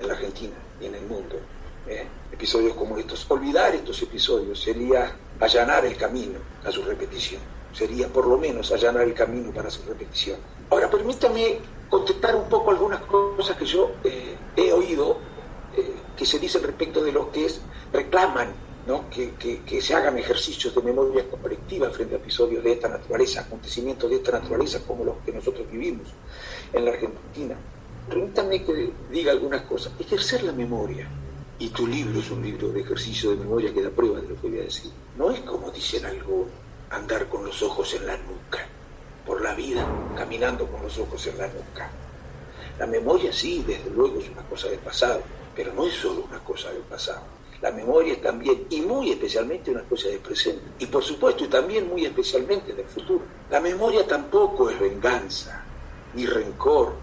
en 0.00 0.08
la 0.08 0.14
Argentina 0.14 0.54
y 0.80 0.86
en 0.86 0.94
el 0.94 1.02
mundo 1.06 1.36
¿eh? 1.86 2.06
episodios 2.32 2.74
como 2.74 2.96
estos. 2.98 3.26
Olvidar 3.30 3.74
estos 3.74 4.00
episodios 4.02 4.60
sería 4.60 5.14
allanar 5.40 5.84
el 5.84 5.96
camino 5.96 6.38
a 6.64 6.70
su 6.70 6.82
repetición, 6.82 7.40
sería 7.72 8.08
por 8.08 8.26
lo 8.26 8.38
menos 8.38 8.70
allanar 8.72 9.02
el 9.02 9.14
camino 9.14 9.52
para 9.52 9.70
su 9.70 9.82
repetición. 9.84 10.38
Ahora, 10.70 10.90
permítame 10.90 11.58
contestar 11.88 12.34
un 12.34 12.48
poco 12.48 12.70
algunas 12.70 13.02
cosas 13.02 13.56
que 13.56 13.66
yo 13.66 13.92
eh, 14.04 14.36
he 14.56 14.72
oído 14.72 15.18
eh, 15.76 15.94
que 16.16 16.24
se 16.24 16.38
dicen 16.38 16.62
respecto 16.62 17.02
de 17.02 17.12
los 17.12 17.28
que 17.28 17.46
reclaman 17.92 18.52
¿no? 18.86 19.08
Que, 19.10 19.80
se 19.80 19.94
hagan 19.94 20.18
ejercicios 20.18 20.74
de 20.74 20.82
memoria 20.82 21.24
colectiva 21.28 21.90
frente 21.90 22.14
a 22.14 22.18
episodios 22.18 22.62
de 22.64 22.72
esta 22.72 22.88
naturaleza, 22.88 23.42
acontecimientos 23.42 24.10
de 24.10 24.16
esta 24.16 24.32
naturaleza 24.32 24.80
como 24.86 25.04
los 25.04 25.16
que 25.24 25.32
nosotros 25.32 25.70
vivimos 25.70 26.08
en 26.72 26.84
la 26.84 26.92
Argentina. 26.92 27.56
Permítanme 28.08 28.64
que 28.64 28.92
diga 29.10 29.32
algunas 29.32 29.62
cosas. 29.62 29.92
Ejercer 29.98 30.42
la 30.42 30.52
memoria. 30.52 31.08
Y 31.58 31.68
tu 31.68 31.86
libro 31.86 32.18
es 32.18 32.30
un 32.30 32.42
libro 32.42 32.68
de 32.70 32.80
ejercicio 32.80 33.30
de 33.30 33.36
memoria 33.36 33.72
que 33.72 33.82
da 33.82 33.90
prueba 33.90 34.20
de 34.20 34.28
lo 34.28 34.40
que 34.40 34.48
voy 34.48 34.58
a 34.58 34.64
decir. 34.64 34.90
No 35.16 35.30
es 35.30 35.40
como 35.40 35.70
dicen 35.70 36.04
algo, 36.04 36.48
andar 36.90 37.28
con 37.28 37.44
los 37.44 37.62
ojos 37.62 37.94
en 37.94 38.06
la 38.06 38.16
nuca, 38.16 38.66
por 39.24 39.40
la 39.40 39.54
vida, 39.54 39.86
caminando 40.16 40.66
con 40.66 40.82
los 40.82 40.98
ojos 40.98 41.24
en 41.28 41.38
la 41.38 41.46
nuca. 41.46 41.88
La 42.80 42.86
memoria 42.86 43.32
sí, 43.32 43.62
desde 43.64 43.90
luego, 43.90 44.18
es 44.18 44.28
una 44.30 44.42
cosa 44.42 44.68
del 44.68 44.80
pasado, 44.80 45.22
pero 45.54 45.72
no 45.72 45.86
es 45.86 45.94
solo 45.94 46.24
una 46.28 46.40
cosa 46.40 46.72
del 46.72 46.82
pasado 46.82 47.22
la 47.62 47.70
memoria 47.70 48.20
también, 48.20 48.66
y 48.70 48.80
muy 48.80 49.12
especialmente, 49.12 49.70
una 49.70 49.84
cosa 49.84 50.08
del 50.08 50.18
presente. 50.18 50.62
Y 50.80 50.86
por 50.86 51.04
supuesto, 51.04 51.44
y 51.44 51.48
también 51.48 51.88
muy 51.88 52.04
especialmente 52.04 52.72
del 52.72 52.86
futuro. 52.86 53.22
La 53.48 53.60
memoria 53.60 54.04
tampoco 54.04 54.68
es 54.68 54.78
venganza, 54.80 55.64
ni 56.14 56.26
rencor, 56.26 56.94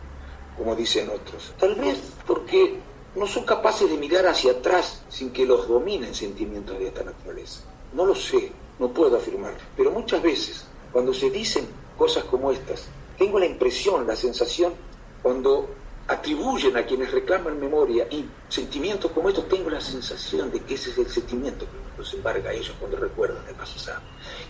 como 0.58 0.76
dicen 0.76 1.10
otros. 1.10 1.54
Tal 1.58 1.76
vez 1.76 1.98
porque 2.28 2.78
no 3.16 3.26
son 3.26 3.46
capaces 3.46 3.90
de 3.90 3.98
mirar 3.98 4.28
hacia 4.28 4.52
atrás 4.52 5.02
sin 5.08 5.32
que 5.32 5.46
los 5.46 5.66
dominen 5.68 6.14
sentimientos 6.14 6.78
de 6.78 6.88
esta 6.88 7.04
naturaleza. 7.04 7.62
No 7.94 8.06
lo 8.06 8.14
sé, 8.14 8.52
no 8.80 8.90
puedo 8.90 9.16
afirmar. 9.16 9.56
Pero 9.78 9.92
muchas 9.92 10.22
veces, 10.22 10.66
cuando 10.92 11.14
se 11.14 11.30
dicen 11.30 11.66
cosas 11.98 12.26
como 12.26 12.52
estas, 12.52 12.86
tengo 13.18 13.40
la 13.40 13.46
impresión, 13.46 14.06
la 14.06 14.16
sensación, 14.16 14.74
cuando 15.22 15.70
atribuyen 16.10 16.76
a 16.76 16.84
quienes 16.84 17.12
reclaman 17.12 17.60
memoria 17.60 18.08
y 18.10 18.26
sentimientos 18.50 19.12
como 19.12 19.30
estos, 19.30 19.48
tengo 19.48 19.70
la 19.70 19.80
sensación 19.80 20.50
de 20.52 20.60
que 20.62 20.74
ese 20.74 20.90
es 20.90 20.98
el 20.98 21.08
sentimiento 21.08 21.66
que 21.66 22.00
los 22.00 22.14
embarga 22.16 22.50
a 22.50 22.54
ellos 22.54 22.74
cuando 22.80 22.98
recuerdan 22.98 23.48
el 23.48 23.54
pasado. 23.54 24.02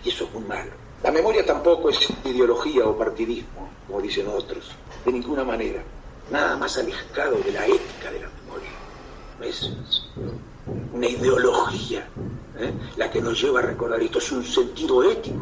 Y 0.04 0.10
eso 0.10 0.24
es 0.24 0.34
muy 0.34 0.44
malo. 0.44 0.72
La 1.04 1.12
memoria 1.12 1.46
tampoco 1.46 1.90
es 1.90 2.00
ideología 2.24 2.86
o 2.86 2.98
partidismo, 2.98 3.70
como 3.86 4.02
dicen 4.02 4.28
otros, 4.28 4.72
de 5.04 5.12
ninguna 5.12 5.44
manera. 5.44 5.84
Nada 6.32 6.56
más 6.56 6.78
alejado 6.78 7.38
de 7.38 7.52
la 7.52 7.66
ética 7.66 8.10
de 8.12 8.22
la 8.22 8.30
memoria. 8.30 8.70
Es 9.42 9.70
una 10.94 11.08
ideología 11.08 12.08
¿eh? 12.58 12.72
la 12.96 13.12
que 13.12 13.22
nos 13.22 13.42
lleva 13.42 13.60
a 13.60 13.64
recordar 13.64 14.02
esto. 14.02 14.20
Es 14.20 14.32
un 14.32 14.46
sentido 14.46 15.04
ético 15.04 15.42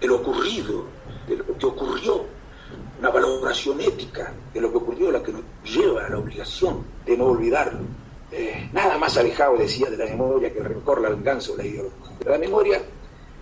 de 0.00 0.06
lo 0.06 0.16
ocurrido, 0.16 0.84
lo 1.28 1.58
que 1.58 1.66
ocurrió 1.66 2.37
una 2.98 3.10
valoración 3.10 3.80
ética 3.80 4.32
de 4.52 4.60
lo 4.60 4.70
que 4.70 4.78
ocurrió, 4.78 5.10
la 5.10 5.22
que 5.22 5.32
nos 5.32 5.42
lleva 5.64 6.06
a 6.06 6.08
la 6.08 6.18
obligación 6.18 6.84
de 7.06 7.16
no 7.16 7.26
olvidarlo. 7.26 7.80
Eh, 8.32 8.68
nada 8.72 8.98
más 8.98 9.16
alejado, 9.16 9.56
decía, 9.56 9.88
de 9.88 9.96
la 9.96 10.06
memoria 10.06 10.52
que 10.52 10.58
el 10.58 10.64
rencor, 10.64 11.00
la 11.00 11.10
venganza 11.10 11.52
o 11.52 11.56
la 11.56 11.64
ideología. 11.64 12.16
La 12.26 12.38
memoria, 12.38 12.82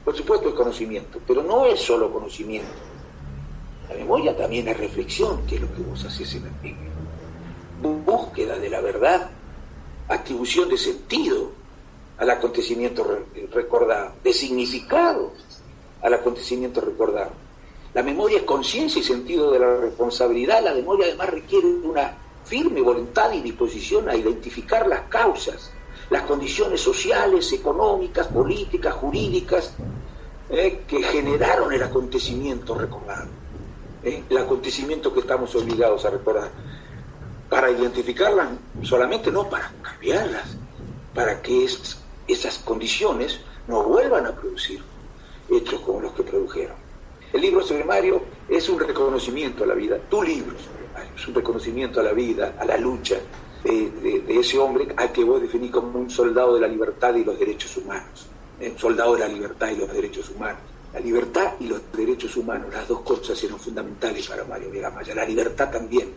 por 0.04 0.14
supuesto, 0.14 0.50
es 0.50 0.54
conocimiento, 0.54 1.20
pero 1.26 1.42
no 1.42 1.64
es 1.64 1.80
solo 1.80 2.12
conocimiento. 2.12 2.68
La 3.88 3.94
memoria 3.94 4.36
también 4.36 4.68
es 4.68 4.76
reflexión, 4.76 5.46
que 5.46 5.56
es 5.56 5.60
lo 5.62 5.72
que 5.74 5.82
vos 5.82 6.04
haces 6.04 6.34
en 6.34 6.46
el 6.46 6.62
libro. 6.62 6.86
Búsqueda 8.04 8.58
de 8.58 8.68
la 8.68 8.80
verdad, 8.80 9.30
atribución 10.08 10.68
de 10.68 10.76
sentido 10.76 11.50
al 12.18 12.30
acontecimiento 12.30 13.24
recordado, 13.52 14.12
de 14.22 14.32
significado 14.32 15.32
al 16.02 16.14
acontecimiento 16.14 16.80
recordado 16.80 17.45
la 17.96 18.02
memoria 18.02 18.36
es 18.36 18.44
conciencia 18.44 19.00
y 19.00 19.02
sentido 19.02 19.50
de 19.50 19.58
la 19.58 19.74
responsabilidad. 19.78 20.62
La 20.62 20.74
memoria 20.74 21.06
además 21.06 21.30
requiere 21.30 21.66
una 21.66 22.14
firme 22.44 22.82
voluntad 22.82 23.32
y 23.32 23.40
disposición 23.40 24.06
a 24.10 24.14
identificar 24.14 24.86
las 24.86 25.08
causas, 25.08 25.70
las 26.10 26.24
condiciones 26.24 26.82
sociales, 26.82 27.50
económicas, 27.54 28.26
políticas, 28.26 28.92
jurídicas 28.96 29.72
eh, 30.50 30.82
que 30.86 31.02
generaron 31.04 31.72
el 31.72 31.82
acontecimiento 31.82 32.74
recordado, 32.74 33.30
eh, 34.02 34.24
el 34.28 34.36
acontecimiento 34.36 35.10
que 35.14 35.20
estamos 35.20 35.54
obligados 35.54 36.04
a 36.04 36.10
recordar. 36.10 36.50
Para 37.48 37.70
identificarlas 37.70 38.48
solamente, 38.82 39.32
no 39.32 39.48
para 39.48 39.72
cambiarlas, 39.80 40.54
para 41.14 41.40
que 41.40 41.66
esas 42.28 42.58
condiciones 42.58 43.40
no 43.66 43.84
vuelvan 43.84 44.26
a 44.26 44.32
producir 44.32 44.82
hechos 45.48 45.80
como 45.80 46.02
los 46.02 46.12
que 46.12 46.24
produjeron. 46.24 46.85
El 47.36 47.42
libro 47.42 47.60
sobre 47.62 47.84
Mario 47.84 48.22
es 48.48 48.66
un 48.70 48.80
reconocimiento 48.80 49.64
a 49.64 49.66
la 49.66 49.74
vida, 49.74 49.98
tu 50.08 50.22
libro 50.22 50.56
sobre 50.58 50.88
Mario 50.94 51.10
es 51.14 51.28
un 51.28 51.34
reconocimiento 51.34 52.00
a 52.00 52.02
la 52.02 52.12
vida, 52.12 52.54
a 52.58 52.64
la 52.64 52.78
lucha 52.78 53.16
de, 53.62 54.24
ese 54.26 54.56
hombre 54.56 54.88
al 54.96 55.12
que 55.12 55.22
vos 55.22 55.42
definís 55.42 55.70
como 55.70 55.98
un 55.98 56.08
soldado 56.08 56.54
de 56.54 56.62
la 56.62 56.66
libertad 56.66 57.14
y 57.14 57.24
los 57.24 57.38
derechos 57.38 57.76
humanos, 57.76 58.26
eh, 58.58 58.70
un 58.70 58.78
soldado 58.78 59.12
de 59.12 59.20
la 59.20 59.28
libertad 59.28 59.68
y 59.68 59.76
los 59.76 59.92
derechos 59.92 60.30
humanos. 60.30 60.62
La 60.94 61.00
libertad 61.00 61.52
y 61.60 61.66
los 61.66 61.82
derechos 61.92 62.34
humanos, 62.38 62.72
las 62.72 62.88
dos 62.88 63.00
cosas 63.00 63.44
eran 63.44 63.58
fundamentales 63.58 64.26
para 64.26 64.42
Mario 64.44 64.70
Vega 64.70 64.88
Maya, 64.88 65.14
la 65.14 65.26
libertad 65.26 65.70
también. 65.70 66.08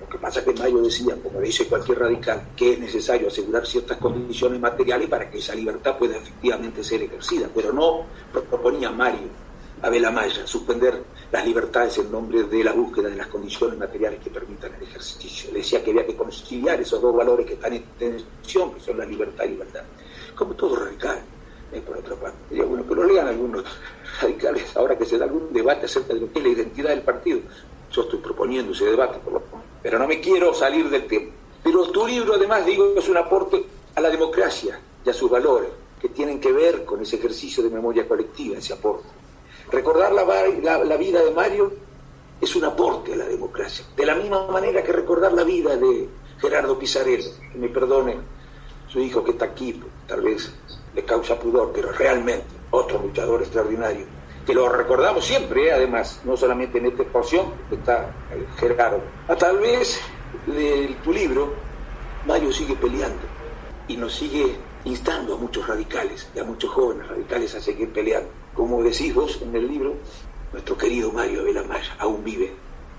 Lo 0.00 0.08
que 0.08 0.18
pasa 0.18 0.38
es 0.38 0.46
que 0.46 0.52
Mayo 0.52 0.82
decía, 0.82 1.16
como 1.20 1.40
dice 1.40 1.66
cualquier 1.66 1.98
radical, 1.98 2.50
que 2.54 2.74
es 2.74 2.78
necesario 2.78 3.26
asegurar 3.26 3.66
ciertas 3.66 3.98
condiciones 3.98 4.60
materiales 4.60 5.08
para 5.08 5.28
que 5.28 5.38
esa 5.38 5.52
libertad 5.56 5.98
pueda 5.98 6.16
efectivamente 6.16 6.84
ser 6.84 7.02
ejercida, 7.02 7.50
pero 7.52 7.72
no 7.72 8.06
proponía 8.32 8.92
Mario 8.92 9.43
Abel 9.84 10.04
Amaya, 10.06 10.46
suspender 10.46 10.98
las 11.30 11.44
libertades 11.44 11.98
en 11.98 12.10
nombre 12.10 12.44
de 12.44 12.64
la 12.64 12.72
búsqueda 12.72 13.10
de 13.10 13.16
las 13.16 13.26
condiciones 13.26 13.78
materiales 13.78 14.18
que 14.18 14.30
permitan 14.30 14.72
el 14.74 14.82
ejercicio. 14.82 15.52
Decía 15.52 15.84
que 15.84 15.90
había 15.90 16.06
que 16.06 16.16
conciliar 16.16 16.80
esos 16.80 17.02
dos 17.02 17.14
valores 17.14 17.44
que 17.44 17.52
están 17.52 17.74
en 17.74 17.84
tensión, 17.98 18.72
que 18.72 18.80
son 18.80 18.96
la 18.96 19.04
libertad 19.04 19.44
y 19.44 19.48
libertad. 19.48 19.82
Como 20.34 20.54
todo 20.54 20.76
radical, 20.76 21.20
eh, 21.70 21.82
por 21.82 21.98
otra 21.98 22.14
parte. 22.16 22.38
Diría, 22.48 22.64
bueno, 22.64 22.88
que 22.88 22.94
lo 22.94 23.04
lean 23.04 23.28
algunos 23.28 23.62
radicales 24.22 24.74
ahora 24.74 24.96
que 24.96 25.04
se 25.04 25.18
da 25.18 25.26
algún 25.26 25.52
debate 25.52 25.84
acerca 25.84 26.14
de 26.14 26.20
lo 26.20 26.32
que 26.32 26.38
es 26.38 26.44
la 26.46 26.50
identidad 26.50 26.88
del 26.88 27.02
partido. 27.02 27.40
Yo 27.92 28.02
estoy 28.02 28.20
proponiendo 28.20 28.72
ese 28.72 28.86
debate, 28.86 29.18
por 29.18 29.34
lo 29.34 29.42
pero 29.82 29.98
no 29.98 30.06
me 30.06 30.18
quiero 30.18 30.54
salir 30.54 30.88
del 30.88 31.06
tema. 31.06 31.30
Pero 31.62 31.90
tu 31.90 32.06
libro, 32.06 32.36
además, 32.36 32.64
digo, 32.64 32.94
es 32.96 33.06
un 33.06 33.18
aporte 33.18 33.62
a 33.94 34.00
la 34.00 34.08
democracia 34.08 34.80
y 35.04 35.10
a 35.10 35.12
sus 35.12 35.30
valores, 35.30 35.68
que 36.00 36.08
tienen 36.08 36.40
que 36.40 36.52
ver 36.52 36.86
con 36.86 37.02
ese 37.02 37.16
ejercicio 37.16 37.62
de 37.62 37.68
memoria 37.68 38.08
colectiva, 38.08 38.56
ese 38.56 38.72
aporte. 38.72 39.23
Recordar 39.74 40.12
la, 40.12 40.96
vida 40.96 41.24
de 41.24 41.32
Mario 41.32 41.72
es 42.40 42.54
un 42.54 42.64
aporte 42.64 43.12
a 43.12 43.16
la 43.16 43.24
democracia. 43.24 43.84
De 43.96 44.06
la 44.06 44.14
misma 44.14 44.46
manera 44.46 44.84
que 44.84 44.92
recordar 44.92 45.32
la 45.32 45.42
vida 45.42 45.76
de 45.76 46.08
Gerardo 46.38 46.78
Pizarello, 46.78 47.30
que 47.50 47.58
me 47.58 47.68
perdone 47.68 48.18
su 48.86 49.00
hijo 49.00 49.24
que 49.24 49.32
está 49.32 49.46
aquí, 49.46 49.82
tal 50.06 50.20
vez 50.20 50.54
le 50.94 51.04
causa 51.04 51.36
pudor, 51.40 51.72
pero 51.74 51.90
realmente 51.90 52.46
otro 52.70 53.00
luchador 53.00 53.42
extraordinario, 53.42 54.06
que 54.46 54.54
lo 54.54 54.68
recordamos 54.68 55.24
siempre, 55.24 55.66
¿eh? 55.66 55.72
además, 55.72 56.20
no 56.22 56.36
solamente 56.36 56.78
en 56.78 56.86
esta 56.86 57.02
exposición, 57.02 57.46
está 57.72 58.14
Gerardo. 58.56 59.02
A 59.26 59.32
ah, 59.32 59.36
tal 59.36 59.58
vez 59.58 60.00
de 60.46 60.96
tu 61.02 61.12
libro, 61.12 61.52
Mario 62.28 62.52
sigue 62.52 62.76
peleando 62.76 63.22
y 63.88 63.96
nos 63.96 64.14
sigue 64.14 64.54
instando 64.84 65.34
a 65.34 65.36
muchos 65.36 65.66
radicales 65.66 66.28
y 66.32 66.38
a 66.38 66.44
muchos 66.44 66.70
jóvenes 66.70 67.08
radicales 67.08 67.56
a 67.56 67.60
seguir 67.60 67.92
peleando. 67.92 68.43
Como 68.54 68.82
decís 68.82 69.14
vos 69.14 69.40
en 69.42 69.54
el 69.54 69.66
libro, 69.68 69.94
nuestro 70.52 70.76
querido 70.78 71.12
Mario 71.12 71.40
Abel 71.40 71.58
Amaya 71.58 71.96
aún 71.98 72.22
vive. 72.24 72.52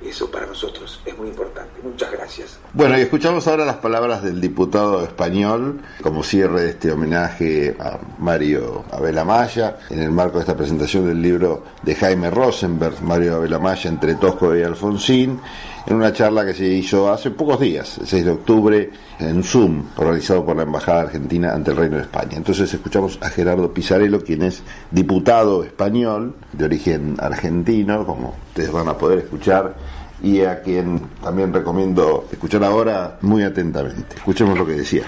Eso 0.03 0.29
para 0.29 0.45
nosotros 0.45 1.01
es 1.05 1.17
muy 1.17 1.29
importante. 1.29 1.81
Muchas 1.81 2.11
gracias. 2.11 2.59
Bueno, 2.73 2.97
y 2.97 3.01
escuchamos 3.01 3.47
ahora 3.47 3.65
las 3.65 3.77
palabras 3.77 4.21
del 4.21 4.41
diputado 4.41 5.01
español 5.03 5.81
como 6.03 6.21
cierre 6.21 6.63
de 6.63 6.69
este 6.71 6.91
homenaje 6.91 7.75
a 7.79 7.97
Mario 8.19 8.83
Abel 8.91 9.17
Amaya 9.17 9.79
en 9.89 10.01
el 10.01 10.11
marco 10.11 10.37
de 10.37 10.41
esta 10.41 10.55
presentación 10.55 11.07
del 11.07 11.21
libro 11.21 11.63
de 11.81 11.95
Jaime 11.95 12.29
Rosenberg, 12.29 13.01
Mario 13.01 13.37
Abel 13.37 13.53
Amaya 13.53 13.89
entre 13.89 14.15
Tosco 14.15 14.55
y 14.55 14.63
Alfonsín 14.63 15.39
en 15.87 15.95
una 15.95 16.11
charla 16.11 16.45
que 16.45 16.53
se 16.53 16.65
hizo 16.65 17.11
hace 17.11 17.31
pocos 17.31 17.59
días, 17.59 17.99
el 17.99 18.07
6 18.07 18.25
de 18.25 18.31
octubre, 18.31 18.89
en 19.19 19.43
Zoom, 19.43 19.85
organizado 19.97 20.45
por 20.45 20.55
la 20.55 20.63
Embajada 20.63 21.01
Argentina 21.01 21.53
ante 21.53 21.71
el 21.71 21.77
Reino 21.77 21.97
de 21.97 22.03
España. 22.03 22.37
Entonces 22.37 22.73
escuchamos 22.73 23.19
a 23.21 23.29
Gerardo 23.29 23.71
Pizarello, 23.71 24.23
quien 24.23 24.41
es 24.43 24.63
diputado 24.91 25.63
español 25.63 26.35
de 26.53 26.65
origen 26.65 27.15
argentino, 27.19 28.05
como 28.05 28.35
ustedes 28.47 28.71
van 28.71 28.87
a 28.87 28.97
poder 28.97 29.19
escuchar, 29.19 29.75
y 30.23 30.41
a 30.41 30.61
quien 30.61 30.99
también 31.21 31.53
recomiendo 31.53 32.27
escuchar 32.31 32.63
ahora 32.63 33.17
muy 33.21 33.43
atentamente. 33.43 34.15
Escuchemos 34.15 34.57
lo 34.57 34.65
que 34.65 34.73
decía. 34.73 35.03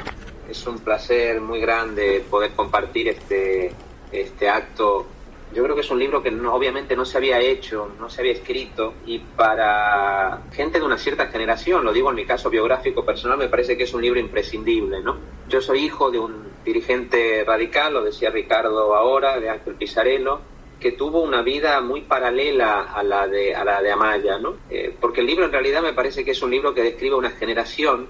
Es 0.47 0.65
un 0.67 0.77
placer 0.79 1.41
muy 1.41 1.59
grande 1.59 2.23
poder 2.29 2.51
compartir 2.51 3.09
este, 3.09 3.71
este 4.11 4.49
acto 4.49 5.07
yo 5.53 5.63
creo 5.63 5.75
que 5.75 5.81
es 5.81 5.91
un 5.91 5.99
libro 5.99 6.21
que 6.21 6.29
obviamente 6.29 6.95
no 6.95 7.05
se 7.05 7.17
había 7.17 7.39
hecho, 7.39 7.89
no 7.99 8.09
se 8.09 8.21
había 8.21 8.33
escrito 8.33 8.93
y 9.05 9.19
para 9.19 10.41
gente 10.51 10.79
de 10.79 10.85
una 10.85 10.97
cierta 10.97 11.27
generación, 11.27 11.85
lo 11.85 11.93
digo 11.93 12.09
en 12.09 12.15
mi 12.15 12.25
caso 12.25 12.49
biográfico 12.49 13.05
personal, 13.05 13.37
me 13.37 13.47
parece 13.47 13.77
que 13.77 13.83
es 13.83 13.93
un 13.93 14.01
libro 14.01 14.19
imprescindible, 14.19 15.01
¿no? 15.01 15.17
Yo 15.47 15.61
soy 15.61 15.79
hijo 15.79 16.11
de 16.11 16.19
un 16.19 16.47
dirigente 16.65 17.43
radical, 17.45 17.93
lo 17.93 18.03
decía 18.03 18.29
Ricardo 18.29 18.93
ahora, 18.93 19.39
de 19.39 19.49
Ángel 19.49 19.75
Pizarello, 19.75 20.41
que 20.79 20.91
tuvo 20.91 21.21
una 21.21 21.41
vida 21.41 21.79
muy 21.81 22.01
paralela 22.01 22.81
a 22.81 23.01
la 23.01 23.27
de, 23.27 23.55
a 23.55 23.63
la 23.63 23.81
de 23.81 23.91
Amaya, 23.91 24.37
¿no? 24.37 24.55
Eh, 24.69 24.95
porque 24.99 25.21
el 25.21 25.27
libro 25.27 25.45
en 25.45 25.51
realidad 25.51 25.81
me 25.81 25.93
parece 25.93 26.25
que 26.25 26.31
es 26.31 26.41
un 26.41 26.51
libro 26.51 26.73
que 26.73 26.83
describe 26.83 27.15
una 27.15 27.31
generación 27.31 28.07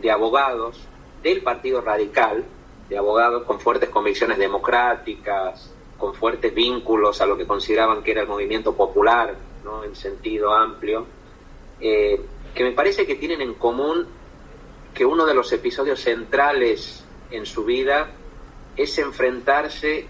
de 0.00 0.10
abogados 0.10 0.80
del 1.22 1.42
Partido 1.42 1.80
Radical 1.80 2.44
de 2.88 2.98
abogados 2.98 3.44
con 3.44 3.60
fuertes 3.60 3.88
convicciones 3.88 4.38
democráticas, 4.38 5.74
con 5.98 6.14
fuertes 6.14 6.54
vínculos 6.54 7.20
a 7.20 7.26
lo 7.26 7.36
que 7.36 7.46
consideraban 7.46 8.02
que 8.02 8.12
era 8.12 8.22
el 8.22 8.28
movimiento 8.28 8.74
popular, 8.74 9.34
¿no? 9.64 9.84
en 9.84 9.94
sentido 9.96 10.52
amplio, 10.52 11.06
eh, 11.80 12.20
que 12.54 12.64
me 12.64 12.72
parece 12.72 13.06
que 13.06 13.16
tienen 13.16 13.40
en 13.40 13.54
común 13.54 14.06
que 14.94 15.04
uno 15.04 15.26
de 15.26 15.34
los 15.34 15.52
episodios 15.52 16.00
centrales 16.00 17.04
en 17.30 17.44
su 17.44 17.64
vida 17.64 18.10
es 18.76 18.98
enfrentarse 18.98 20.06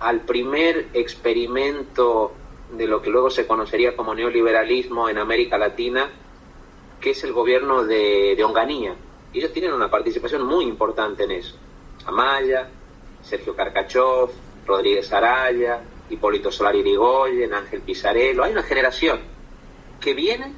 al 0.00 0.20
primer 0.22 0.88
experimento 0.92 2.32
de 2.72 2.86
lo 2.86 3.00
que 3.00 3.10
luego 3.10 3.30
se 3.30 3.46
conocería 3.46 3.94
como 3.94 4.14
neoliberalismo 4.14 5.08
en 5.08 5.18
América 5.18 5.56
Latina, 5.56 6.10
que 7.00 7.10
es 7.10 7.22
el 7.24 7.32
gobierno 7.32 7.84
de, 7.84 8.34
de 8.36 8.44
Onganía. 8.44 8.96
Ellos 9.32 9.52
tienen 9.52 9.72
una 9.72 9.90
participación 9.90 10.44
muy 10.44 10.64
importante 10.64 11.24
en 11.24 11.32
eso. 11.32 11.56
Amaya, 12.06 12.68
Sergio 13.22 13.54
Carcachov, 13.54 14.30
Rodríguez 14.66 15.12
Araya, 15.12 15.82
Hipólito 16.10 16.50
Solari 16.50 16.80
Irigoyen, 16.80 17.54
Ángel 17.54 17.80
Pizarello. 17.80 18.44
Hay 18.44 18.52
una 18.52 18.62
generación 18.62 19.20
que 20.00 20.14
viene 20.14 20.52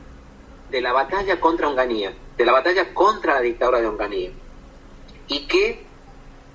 de 0.71 0.81
la 0.81 0.93
batalla 0.93 1.41
contra 1.41 1.69
Onganía, 1.69 2.13
de 2.37 2.45
la 2.45 2.53
batalla 2.53 2.93
contra 2.93 3.35
la 3.35 3.41
dictadura 3.41 3.81
de 3.81 3.87
Onganía, 3.87 4.31
y 5.29 5.47
que 5.47 5.85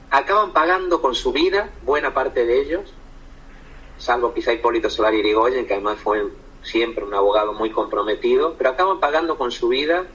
acaban 0.09 0.51
pagando 0.51 1.01
con 1.01 1.15
su 1.15 1.31
vida, 1.31 1.69
buena 1.83 2.13
parte 2.13 2.45
de 2.45 2.61
ellos, 2.61 2.93
salvo 3.97 4.33
quizá 4.33 4.51
Hipólito 4.53 4.89
Solari 4.89 5.19
Irigoyen, 5.19 5.65
que 5.65 5.73
además 5.73 5.99
fue 5.99 6.27
siempre 6.63 7.03
un 7.03 7.13
abogado 7.13 7.53
muy 7.53 7.71
comprometido, 7.71 8.55
pero 8.57 8.71
acaban 8.71 8.99
pagando 8.99 9.37
con 9.37 9.51
su 9.51 9.69
vida 9.69 10.05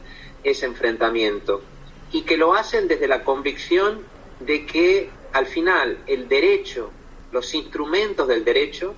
ese 0.44 0.66
enfrentamiento 0.66 1.62
y 2.12 2.22
que 2.22 2.36
lo 2.36 2.54
hacen 2.54 2.88
desde 2.88 3.08
la 3.08 3.24
convicción 3.24 4.02
de 4.40 4.66
que 4.66 5.10
al 5.32 5.46
final 5.46 5.98
el 6.06 6.28
derecho, 6.28 6.90
los 7.36 7.52
instrumentos 7.52 8.26
del 8.26 8.44
derecho 8.44 8.94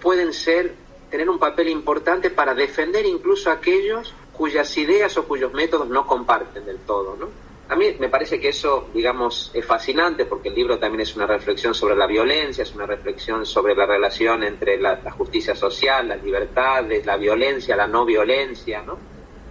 pueden 0.00 0.32
ser 0.32 0.74
tener 1.10 1.28
un 1.28 1.38
papel 1.38 1.68
importante 1.68 2.30
para 2.30 2.54
defender 2.54 3.04
incluso 3.04 3.50
a 3.50 3.54
aquellos 3.54 4.14
cuyas 4.32 4.74
ideas 4.78 5.18
o 5.18 5.28
cuyos 5.28 5.52
métodos 5.52 5.86
no 5.88 6.06
comparten 6.06 6.64
del 6.64 6.78
todo, 6.78 7.14
¿no? 7.14 7.28
A 7.68 7.76
mí 7.76 7.94
me 7.98 8.08
parece 8.08 8.40
que 8.40 8.48
eso, 8.48 8.88
digamos, 8.94 9.50
es 9.52 9.64
fascinante 9.66 10.24
porque 10.24 10.48
el 10.48 10.54
libro 10.54 10.78
también 10.78 11.02
es 11.02 11.14
una 11.14 11.26
reflexión 11.26 11.74
sobre 11.74 11.94
la 11.94 12.06
violencia, 12.06 12.62
es 12.62 12.74
una 12.74 12.86
reflexión 12.86 13.44
sobre 13.44 13.74
la 13.74 13.84
relación 13.84 14.42
entre 14.44 14.80
la, 14.80 14.98
justicia 15.10 15.54
social, 15.54 16.08
las 16.08 16.22
libertades, 16.22 17.04
la 17.04 17.18
violencia, 17.18 17.76
la 17.76 17.86
no 17.86 18.06
violencia, 18.06 18.82
¿no? 18.82 18.98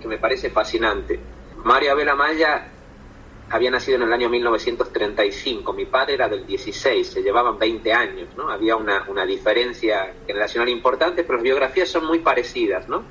Que 0.02 0.08
me 0.08 0.18
parece 0.18 0.50
fascinante. 0.50 1.20
Mario 1.64 1.92
Abel 1.92 2.10
Amaya 2.10 2.68
había 3.52 3.70
nacido 3.70 3.98
en 3.98 4.04
el 4.04 4.14
año 4.14 4.30
1935, 4.30 5.74
mi 5.74 5.86
padre 5.86 6.14
era 6.14 6.30
del 6.30 6.46
16, 6.46 7.06
se 7.06 7.22
llevaban 7.22 7.60
20 7.60 7.94
años, 7.94 8.30
¿no? 8.38 8.50
Había 8.50 8.78
una, 8.78 9.06
una 9.10 9.26
diferencia 9.26 10.14
generacional 10.26 10.70
importante, 10.70 11.24
pero 11.24 11.36
las 11.36 11.44
biografías 11.44 11.90
son 11.90 12.06
muy 12.06 12.20
parecidas, 12.20 12.88
¿no? 12.88 13.04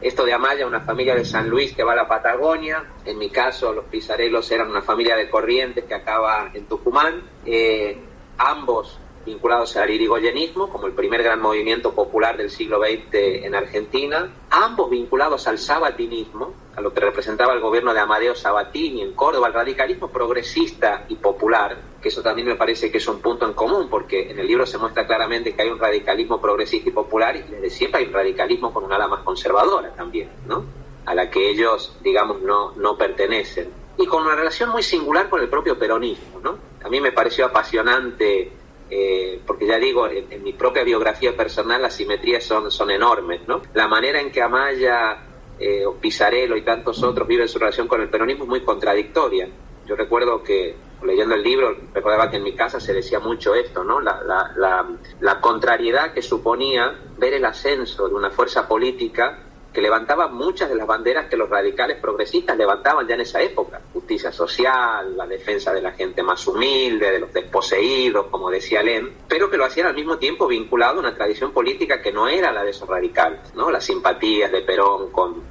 Esto 0.00 0.24
de 0.24 0.32
Amaya, 0.32 0.66
una 0.66 0.80
familia 0.80 1.14
de 1.14 1.24
San 1.24 1.48
Luis 1.48 1.72
que 1.72 1.84
va 1.84 1.92
a 1.92 1.96
la 1.96 2.08
Patagonia, 2.08 2.84
en 3.04 3.16
mi 3.16 3.30
caso 3.30 3.72
los 3.72 3.84
Pizarelos 3.86 4.50
eran 4.50 4.70
una 4.70 4.82
familia 4.82 5.16
de 5.16 5.30
Corrientes 5.30 5.84
que 5.84 5.94
acaba 5.94 6.50
en 6.52 6.66
Tucumán, 6.66 7.22
eh, 7.46 7.96
ambos 8.38 8.98
vinculados 9.26 9.76
al 9.76 9.90
irigoyenismo, 9.90 10.70
como 10.70 10.86
el 10.86 10.92
primer 10.92 11.22
gran 11.22 11.40
movimiento 11.40 11.92
popular 11.92 12.36
del 12.36 12.48
siglo 12.48 12.80
XX 12.80 13.44
en 13.44 13.54
Argentina, 13.54 14.30
ambos 14.50 14.88
vinculados 14.88 15.46
al 15.48 15.58
sabatinismo, 15.58 16.54
a 16.76 16.80
lo 16.80 16.94
que 16.94 17.00
representaba 17.00 17.52
el 17.52 17.60
gobierno 17.60 17.92
de 17.92 18.00
Amadeo 18.00 18.34
Sabatini 18.34 19.02
en 19.02 19.14
Córdoba, 19.14 19.48
al 19.48 19.54
radicalismo 19.54 20.08
progresista 20.08 21.04
y 21.08 21.16
popular, 21.16 21.76
que 22.00 22.08
eso 22.08 22.22
también 22.22 22.46
me 22.46 22.54
parece 22.54 22.90
que 22.90 22.98
es 22.98 23.08
un 23.08 23.20
punto 23.20 23.46
en 23.46 23.52
común, 23.52 23.88
porque 23.90 24.30
en 24.30 24.38
el 24.38 24.46
libro 24.46 24.64
se 24.64 24.78
muestra 24.78 25.06
claramente 25.06 25.54
que 25.54 25.62
hay 25.62 25.68
un 25.68 25.78
radicalismo 25.78 26.40
progresista 26.40 26.88
y 26.88 26.92
popular, 26.92 27.36
y 27.36 27.42
desde 27.42 27.70
siempre 27.70 28.00
hay 28.00 28.06
un 28.06 28.14
radicalismo 28.14 28.72
con 28.72 28.84
una 28.84 28.96
ala 28.96 29.08
más 29.08 29.22
conservadora 29.22 29.92
también, 29.94 30.30
¿no? 30.46 30.64
A 31.04 31.14
la 31.14 31.30
que 31.30 31.50
ellos, 31.50 31.96
digamos, 32.02 32.42
no, 32.42 32.72
no 32.76 32.96
pertenecen. 32.96 33.70
Y 33.98 34.06
con 34.06 34.22
una 34.24 34.36
relación 34.36 34.70
muy 34.70 34.82
singular 34.82 35.28
con 35.28 35.40
el 35.40 35.48
propio 35.48 35.78
peronismo, 35.78 36.40
¿no? 36.40 36.58
A 36.84 36.88
mí 36.88 37.00
me 37.00 37.10
pareció 37.10 37.46
apasionante 37.46 38.52
eh, 38.90 39.40
porque 39.46 39.66
ya 39.66 39.78
digo, 39.78 40.06
en, 40.08 40.42
mi 40.42 40.52
propia 40.52 40.84
biografía 40.84 41.36
personal 41.36 41.82
las 41.82 41.94
simetrías 41.94 42.44
son, 42.44 42.70
son 42.70 42.90
enormes, 42.90 43.46
¿no? 43.48 43.62
La 43.74 43.88
manera 43.88 44.20
en 44.20 44.30
que 44.30 44.42
Amaya, 44.42 45.18
eh, 45.58 45.84
o 45.86 45.94
Pizarello 45.94 46.56
y 46.56 46.62
tantos 46.62 47.02
otros 47.02 47.26
viven 47.26 47.48
su 47.48 47.58
relación 47.58 47.88
con 47.88 48.00
el 48.00 48.08
peronismo 48.08 48.44
es 48.44 48.50
muy 48.50 48.60
contradictoria. 48.60 49.48
Yo 49.86 49.96
recuerdo 49.96 50.42
que 50.42 50.76
leyendo 51.02 51.34
el 51.34 51.42
libro, 51.42 51.76
recordaba 51.94 52.30
que 52.30 52.36
en 52.36 52.42
mi 52.42 52.54
casa 52.54 52.80
se 52.80 52.92
decía 52.92 53.20
mucho 53.20 53.54
esto, 53.54 53.84
¿no? 53.84 54.00
La, 54.00 54.22
la, 54.24 54.52
la, 54.56 54.88
la 55.20 55.40
contrariedad 55.40 56.12
que 56.12 56.22
suponía 56.22 56.98
ver 57.18 57.34
el 57.34 57.44
ascenso 57.44 58.08
de 58.08 58.14
una 58.14 58.30
fuerza 58.30 58.66
política 58.66 59.45
que 59.76 59.82
levantaba 59.82 60.28
muchas 60.28 60.70
de 60.70 60.74
las 60.74 60.86
banderas 60.86 61.26
que 61.28 61.36
los 61.36 61.50
radicales 61.50 61.98
progresistas 62.00 62.56
levantaban 62.56 63.06
ya 63.06 63.14
en 63.14 63.20
esa 63.20 63.42
época. 63.42 63.78
Justicia 63.92 64.32
social, 64.32 65.14
la 65.14 65.26
defensa 65.26 65.70
de 65.74 65.82
la 65.82 65.92
gente 65.92 66.22
más 66.22 66.46
humilde, 66.46 67.10
de 67.10 67.18
los 67.18 67.30
desposeídos, 67.30 68.28
como 68.28 68.48
decía 68.48 68.82
Len, 68.82 69.12
pero 69.28 69.50
que 69.50 69.58
lo 69.58 69.66
hacían 69.66 69.88
al 69.88 69.94
mismo 69.94 70.16
tiempo 70.16 70.46
vinculado 70.46 70.96
a 70.96 71.00
una 71.00 71.14
tradición 71.14 71.52
política 71.52 72.00
que 72.00 72.10
no 72.10 72.26
era 72.26 72.52
la 72.52 72.64
de 72.64 72.70
esos 72.70 72.88
radicales, 72.88 73.54
¿no? 73.54 73.70
Las 73.70 73.84
simpatías 73.84 74.50
de 74.50 74.62
Perón 74.62 75.12
con, 75.12 75.42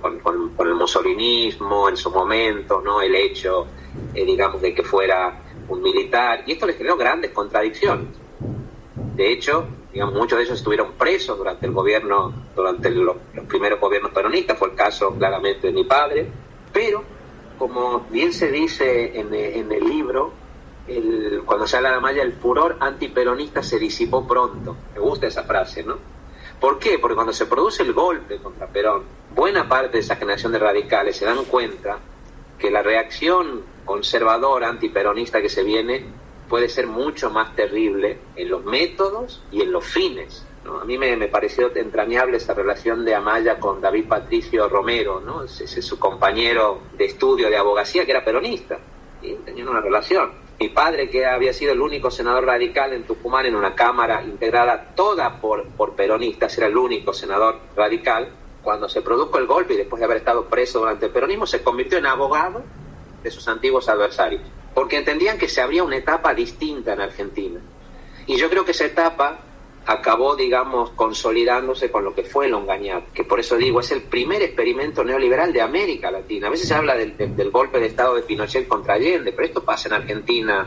con, 0.00 0.20
con, 0.20 0.68
el 0.68 0.74
musolinismo 0.76 1.88
en 1.88 1.96
su 1.96 2.12
momento, 2.12 2.80
¿no? 2.80 3.02
El 3.02 3.16
hecho, 3.16 3.66
eh, 4.14 4.24
digamos, 4.24 4.62
de 4.62 4.72
que 4.72 4.84
fuera 4.84 5.36
un 5.66 5.82
militar, 5.82 6.44
y 6.46 6.52
esto 6.52 6.64
les 6.64 6.76
generó 6.76 6.96
grandes 6.96 7.32
contradicciones. 7.32 8.06
De 9.16 9.32
hecho, 9.32 9.66
digamos, 9.92 10.14
muchos 10.14 10.38
de 10.38 10.44
ellos 10.44 10.58
estuvieron 10.58 10.92
presos 10.92 11.36
durante 11.38 11.66
el 11.66 11.72
gobierno, 11.72 12.32
durante 12.54 12.90
los, 12.90 13.16
primeros 13.48 13.80
gobiernos 13.80 14.12
peronistas, 14.12 14.58
fue 14.58 14.68
el 14.68 14.74
caso 14.74 15.14
claramente 15.14 15.68
de 15.68 15.72
mi 15.72 15.84
padre, 15.84 16.26
pero 16.72 17.02
como 17.58 18.00
bien 18.10 18.32
se 18.32 18.50
dice 18.50 19.18
en, 19.18 19.34
en 19.34 19.72
el 19.72 19.84
libro, 19.84 20.32
el, 20.86 21.42
cuando 21.44 21.66
se 21.66 21.76
habla 21.76 21.90
de 21.90 21.96
Amaya, 21.96 22.22
el 22.22 22.32
furor 22.32 22.76
antiperonista 22.80 23.62
se 23.62 23.78
disipó 23.78 24.26
pronto. 24.26 24.76
Me 24.94 25.00
gusta 25.00 25.26
esa 25.26 25.44
frase, 25.44 25.82
¿no? 25.82 25.96
¿Por 26.60 26.78
qué? 26.78 26.98
Porque 26.98 27.14
cuando 27.14 27.32
se 27.32 27.46
produce 27.46 27.82
el 27.82 27.92
golpe 27.92 28.38
contra 28.38 28.66
Perón, 28.66 29.04
buena 29.34 29.68
parte 29.68 29.92
de 29.92 29.98
esa 30.00 30.16
generación 30.16 30.52
de 30.52 30.58
radicales 30.58 31.16
se 31.16 31.24
dan 31.24 31.44
cuenta 31.44 31.98
que 32.58 32.70
la 32.70 32.82
reacción 32.82 33.62
conservadora 33.84 34.68
antiperonista 34.68 35.40
que 35.40 35.48
se 35.48 35.62
viene 35.62 36.06
puede 36.48 36.68
ser 36.68 36.86
mucho 36.86 37.30
más 37.30 37.54
terrible 37.54 38.18
en 38.36 38.48
los 38.48 38.64
métodos 38.64 39.42
y 39.50 39.62
en 39.62 39.72
los 39.72 39.84
fines. 39.84 40.44
A 40.80 40.84
mí 40.84 40.98
me, 40.98 41.16
me, 41.16 41.28
pareció 41.28 41.74
entrañable 41.74 42.36
esa 42.36 42.52
relación 42.52 43.04
de 43.04 43.14
Amaya 43.14 43.58
con 43.58 43.80
David 43.80 44.06
Patricio 44.08 44.68
Romero, 44.68 45.20
¿no? 45.20 45.44
ese, 45.44 45.64
ese 45.64 45.80
es 45.80 45.86
su 45.86 45.98
compañero 45.98 46.80
de 46.96 47.06
estudio 47.06 47.48
de 47.48 47.56
abogacía 47.56 48.04
que 48.04 48.10
era 48.10 48.24
peronista, 48.24 48.78
y 49.22 49.34
tenían 49.34 49.68
una 49.68 49.80
relación. 49.80 50.30
Mi 50.60 50.68
padre, 50.68 51.08
que 51.08 51.24
había 51.24 51.52
sido 51.52 51.72
el 51.72 51.80
único 51.80 52.10
senador 52.10 52.44
radical 52.44 52.92
en 52.92 53.04
Tucumán 53.04 53.46
en 53.46 53.54
una 53.54 53.74
Cámara 53.74 54.22
integrada 54.24 54.92
toda 54.94 55.40
por, 55.40 55.68
por 55.68 55.94
peronistas, 55.94 56.58
era 56.58 56.66
el 56.66 56.76
único 56.76 57.12
senador 57.12 57.60
radical, 57.76 58.28
cuando 58.62 58.88
se 58.88 59.00
produjo 59.00 59.38
el 59.38 59.46
golpe 59.46 59.74
y 59.74 59.76
después 59.76 60.00
de 60.00 60.04
haber 60.04 60.18
estado 60.18 60.46
preso 60.46 60.80
durante 60.80 61.06
el 61.06 61.12
peronismo, 61.12 61.46
se 61.46 61.62
convirtió 61.62 61.96
en 61.96 62.06
abogado 62.06 62.62
de 63.22 63.30
sus 63.30 63.46
antiguos 63.48 63.88
adversarios 63.88 64.42
porque 64.78 64.98
entendían 64.98 65.38
que 65.38 65.48
se 65.48 65.60
abría 65.60 65.82
una 65.82 65.96
etapa 65.96 66.32
distinta 66.32 66.92
en 66.92 67.00
Argentina. 67.00 67.60
Y 68.28 68.36
yo 68.36 68.48
creo 68.48 68.64
que 68.64 68.70
esa 68.70 68.84
etapa 68.84 69.40
acabó, 69.84 70.36
digamos, 70.36 70.90
consolidándose 70.90 71.90
con 71.90 72.04
lo 72.04 72.14
que 72.14 72.22
fue 72.22 72.46
el 72.46 72.54
que 73.12 73.24
por 73.24 73.40
eso 73.40 73.56
digo, 73.56 73.80
es 73.80 73.90
el 73.90 74.02
primer 74.02 74.40
experimento 74.40 75.02
neoliberal 75.02 75.52
de 75.52 75.62
América 75.62 76.12
Latina. 76.12 76.46
A 76.46 76.50
veces 76.50 76.68
se 76.68 76.76
habla 76.76 76.94
del 76.94 77.50
golpe 77.50 77.80
de 77.80 77.86
Estado 77.86 78.14
de 78.14 78.22
Pinochet 78.22 78.68
contra 78.68 78.94
Allende, 78.94 79.32
pero 79.32 79.48
esto 79.48 79.64
pasa 79.64 79.88
en 79.88 79.94
Argentina 79.94 80.64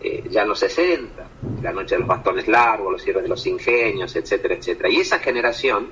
eh, 0.00 0.22
ya 0.30 0.42
en 0.42 0.48
los 0.48 0.60
60, 0.60 1.28
la 1.62 1.72
noche 1.72 1.96
de 1.96 1.98
los 1.98 2.08
bastones 2.08 2.46
largos, 2.46 2.92
los 2.92 3.02
cierres 3.02 3.24
de 3.24 3.28
los 3.28 3.44
ingenios, 3.44 4.14
etcétera, 4.14 4.54
etcétera. 4.54 4.88
Y 4.88 5.00
esa 5.00 5.18
generación, 5.18 5.88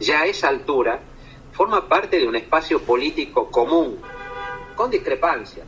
ya 0.00 0.22
a 0.22 0.26
esa 0.26 0.48
altura, 0.48 1.00
forma 1.52 1.86
parte 1.86 2.18
de 2.18 2.26
un 2.26 2.36
espacio 2.36 2.80
político 2.80 3.50
común, 3.50 3.98
con 4.74 4.90
discrepancias, 4.90 5.66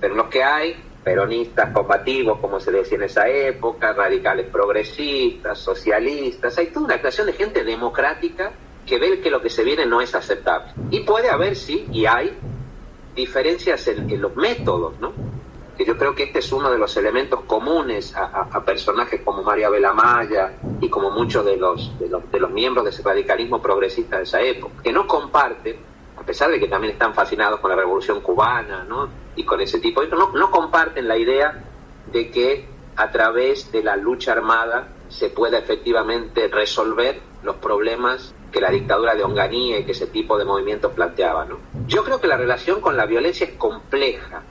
pero 0.00 0.14
los 0.14 0.28
que 0.28 0.42
hay, 0.42 0.76
peronistas 1.04 1.70
combativos, 1.72 2.40
como 2.40 2.58
se 2.58 2.72
decía 2.72 2.96
en 2.96 3.04
esa 3.04 3.28
época, 3.28 3.92
radicales 3.92 4.46
progresistas, 4.46 5.58
socialistas, 5.58 6.56
hay 6.58 6.68
toda 6.68 6.86
una 6.86 6.98
creación 6.98 7.26
de 7.26 7.34
gente 7.34 7.62
democrática 7.62 8.52
que 8.86 8.98
ve 8.98 9.20
que 9.20 9.30
lo 9.30 9.40
que 9.40 9.50
se 9.50 9.62
viene 9.64 9.86
no 9.86 10.00
es 10.00 10.14
aceptable. 10.14 10.72
Y 10.90 11.00
puede 11.00 11.30
haber, 11.30 11.56
sí, 11.56 11.86
y 11.92 12.06
hay 12.06 12.36
diferencias 13.14 13.86
en, 13.88 14.20
los 14.20 14.34
métodos, 14.34 14.98
¿no? 14.98 15.12
Que 15.76 15.84
yo 15.84 15.96
creo 15.96 16.14
que 16.14 16.24
este 16.24 16.38
es 16.38 16.52
uno 16.52 16.70
de 16.70 16.78
los 16.78 16.96
elementos 16.96 17.40
comunes 17.46 18.14
a, 18.16 18.64
personajes 18.64 19.20
como 19.22 19.42
María 19.42 19.68
Belamaya 19.68 20.52
y 20.80 20.88
como 20.88 21.10
muchos 21.10 21.44
de 21.44 21.56
los, 21.56 21.98
de 21.98 22.08
los, 22.08 22.30
de 22.30 22.40
los 22.40 22.50
miembros 22.50 22.84
de 22.84 22.90
ese 22.90 23.02
radicalismo 23.02 23.60
progresista 23.60 24.18
de 24.18 24.22
esa 24.22 24.40
época, 24.40 24.82
que 24.82 24.92
no 24.92 25.06
comparten 25.06 25.76
a 26.24 26.26
pesar 26.26 26.50
de 26.50 26.58
que 26.58 26.68
también 26.68 26.94
están 26.94 27.12
fascinados 27.12 27.60
con 27.60 27.68
la 27.68 27.76
revolución 27.76 28.22
cubana, 28.22 28.82
¿no? 28.84 29.10
Y 29.36 29.44
con 29.44 29.60
ese 29.60 29.78
tipo 29.78 30.00
de 30.00 30.08
no, 30.08 30.32
no 30.32 30.50
comparten 30.50 31.06
la 31.06 31.18
idea 31.18 31.62
de 32.10 32.30
que 32.30 32.66
a 32.96 33.10
través 33.10 33.70
de 33.70 33.82
la 33.82 33.96
lucha 33.96 34.32
armada 34.32 34.88
se 35.10 35.28
pueda 35.28 35.58
efectivamente 35.58 36.48
resolver 36.48 37.20
los 37.42 37.56
problemas 37.56 38.34
que 38.50 38.62
la 38.62 38.70
dictadura 38.70 39.14
de 39.14 39.22
Onganía 39.22 39.78
y 39.78 39.84
que 39.84 39.92
ese 39.92 40.06
tipo 40.06 40.38
de 40.38 40.46
movimientos 40.46 40.92
planteaban. 40.92 41.50
¿no? 41.50 41.58
Yo 41.86 42.02
creo 42.04 42.18
que 42.18 42.26
la 42.26 42.38
relación 42.38 42.80
con 42.80 42.96
la 42.96 43.04
violencia 43.04 43.44
es 43.46 43.52
compleja, 43.58 44.42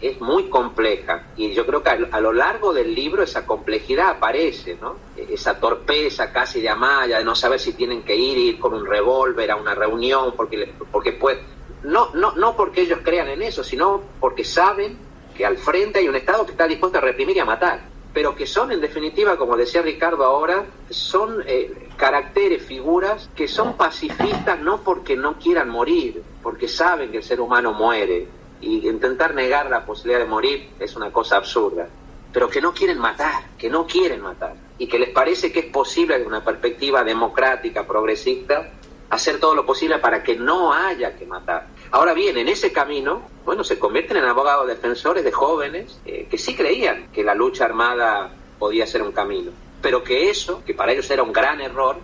es 0.00 0.20
muy 0.20 0.48
compleja 0.48 1.28
y 1.36 1.52
yo 1.54 1.64
creo 1.66 1.82
que 1.82 1.90
a, 1.90 2.20
lo 2.20 2.32
largo 2.32 2.72
del 2.72 2.94
libro 2.94 3.22
esa 3.22 3.46
complejidad 3.46 4.10
aparece, 4.10 4.76
¿no? 4.80 4.96
Esa 5.16 5.58
torpeza 5.58 6.32
casi 6.32 6.60
de 6.60 6.68
Amaya, 6.68 7.18
de 7.18 7.24
no 7.24 7.34
saber 7.34 7.58
si 7.58 7.72
tienen 7.72 8.02
que 8.02 8.14
ir, 8.14 8.36
ir 8.36 8.58
con 8.58 8.74
un 8.74 8.86
revólver 8.86 9.50
a 9.50 9.56
una 9.56 9.74
reunión, 9.74 10.34
porque, 10.36 10.74
porque 10.92 11.12
pues, 11.12 11.38
no, 11.82 12.10
no, 12.14 12.32
no 12.32 12.56
porque 12.56 12.82
ellos 12.82 13.00
crean 13.02 13.28
en 13.28 13.42
eso, 13.42 13.64
sino 13.64 14.02
porque 14.20 14.44
saben 14.44 14.98
que 15.36 15.46
al 15.46 15.56
frente 15.56 16.00
hay 16.00 16.08
un 16.08 16.16
Estado 16.16 16.44
que 16.44 16.52
está 16.52 16.66
dispuesto 16.66 16.98
a 16.98 17.00
reprimir 17.00 17.36
y 17.36 17.40
a 17.40 17.44
matar 17.44 17.96
pero 18.16 18.34
que 18.34 18.46
son 18.46 18.72
en 18.72 18.80
definitiva, 18.80 19.36
como 19.36 19.58
decía 19.58 19.82
Ricardo 19.82 20.24
ahora, 20.24 20.64
son 20.88 21.44
eh, 21.46 21.90
caracteres, 21.98 22.62
figuras 22.62 23.28
que 23.36 23.46
son 23.46 23.76
pacifistas 23.76 24.58
no 24.58 24.78
porque 24.78 25.16
no 25.16 25.38
quieran 25.38 25.68
morir, 25.68 26.22
porque 26.42 26.66
saben 26.66 27.10
que 27.10 27.18
el 27.18 27.22
ser 27.22 27.42
humano 27.42 27.74
muere 27.74 28.26
y 28.60 28.88
intentar 28.88 29.34
negar 29.34 29.70
la 29.70 29.84
posibilidad 29.84 30.20
de 30.20 30.26
morir 30.26 30.70
es 30.78 30.96
una 30.96 31.12
cosa 31.12 31.36
absurda, 31.36 31.88
pero 32.32 32.48
que 32.48 32.60
no 32.60 32.72
quieren 32.72 32.98
matar, 32.98 33.44
que 33.58 33.68
no 33.68 33.86
quieren 33.86 34.20
matar. 34.20 34.54
Y 34.78 34.86
que 34.88 34.98
les 34.98 35.10
parece 35.10 35.52
que 35.52 35.60
es 35.60 35.66
posible 35.66 36.16
desde 36.16 36.28
una 36.28 36.44
perspectiva 36.44 37.02
democrática, 37.02 37.86
progresista, 37.86 38.72
hacer 39.08 39.38
todo 39.38 39.54
lo 39.54 39.64
posible 39.64 39.98
para 39.98 40.22
que 40.22 40.36
no 40.36 40.72
haya 40.72 41.16
que 41.16 41.26
matar. 41.26 41.68
Ahora 41.90 42.12
bien, 42.12 42.36
en 42.36 42.48
ese 42.48 42.72
camino, 42.72 43.22
bueno, 43.44 43.64
se 43.64 43.78
convierten 43.78 44.16
en 44.16 44.24
abogados 44.24 44.66
defensores 44.66 45.24
de 45.24 45.32
jóvenes 45.32 46.00
eh, 46.04 46.26
que 46.30 46.38
sí 46.38 46.56
creían 46.56 47.08
que 47.12 47.22
la 47.22 47.34
lucha 47.34 47.64
armada 47.64 48.30
podía 48.58 48.86
ser 48.86 49.02
un 49.02 49.12
camino, 49.12 49.52
pero 49.80 50.02
que 50.02 50.28
eso, 50.28 50.62
que 50.64 50.74
para 50.74 50.92
ellos 50.92 51.08
era 51.10 51.22
un 51.22 51.32
gran 51.32 51.60
error, 51.60 51.96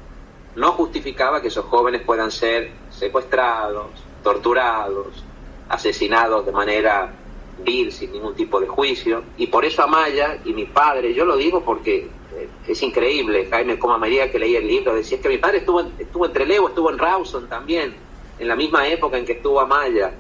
no 0.55 0.73
justificaba 0.73 1.41
que 1.41 1.49
esos 1.49 1.65
jóvenes 1.65 2.03
puedan 2.03 2.31
ser 2.31 2.71
secuestrados, 2.91 3.87
torturados, 4.23 5.25
asesinados 5.73 6.45
de 6.45 6.53
manera 6.53 7.11
vil, 7.65 7.91
sin 7.91 8.13
ningún 8.13 8.35
tipo 8.35 8.61
de 8.61 8.69
juicio. 8.69 9.25
Y 9.39 9.47
por 9.47 9.65
eso 9.65 9.83
Amaya 9.83 10.39
y 10.45 10.53
mi 10.53 10.67
padre, 10.67 11.15
yo 11.15 11.25
lo 11.25 11.37
digo 11.37 11.63
porque 11.65 12.09
eh, 12.35 12.49
es 12.69 12.83
increíble, 12.83 13.49
Jaime, 13.51 13.79
como 13.79 13.95
a 13.95 13.99
medida 13.99 14.31
que 14.31 14.39
leí 14.39 14.55
el 14.55 14.67
libro, 14.67 14.95
decía 14.95 15.21
que 15.21 15.31
mi 15.31 15.39
padre 15.39 15.59
estuvo, 15.59 15.81
estuvo 15.99 16.27
en 16.27 16.33
Trelew, 16.33 16.69
estuvo 16.69 16.91
en 16.91 16.99
Rawson 16.99 17.49
también, 17.49 17.95
en 18.39 18.49
la 18.49 18.55
misma 18.55 18.87
época 18.87 19.17
en 19.17 19.25
que 19.25 19.33
estuvo 19.33 19.61
Amaya. 19.61 20.13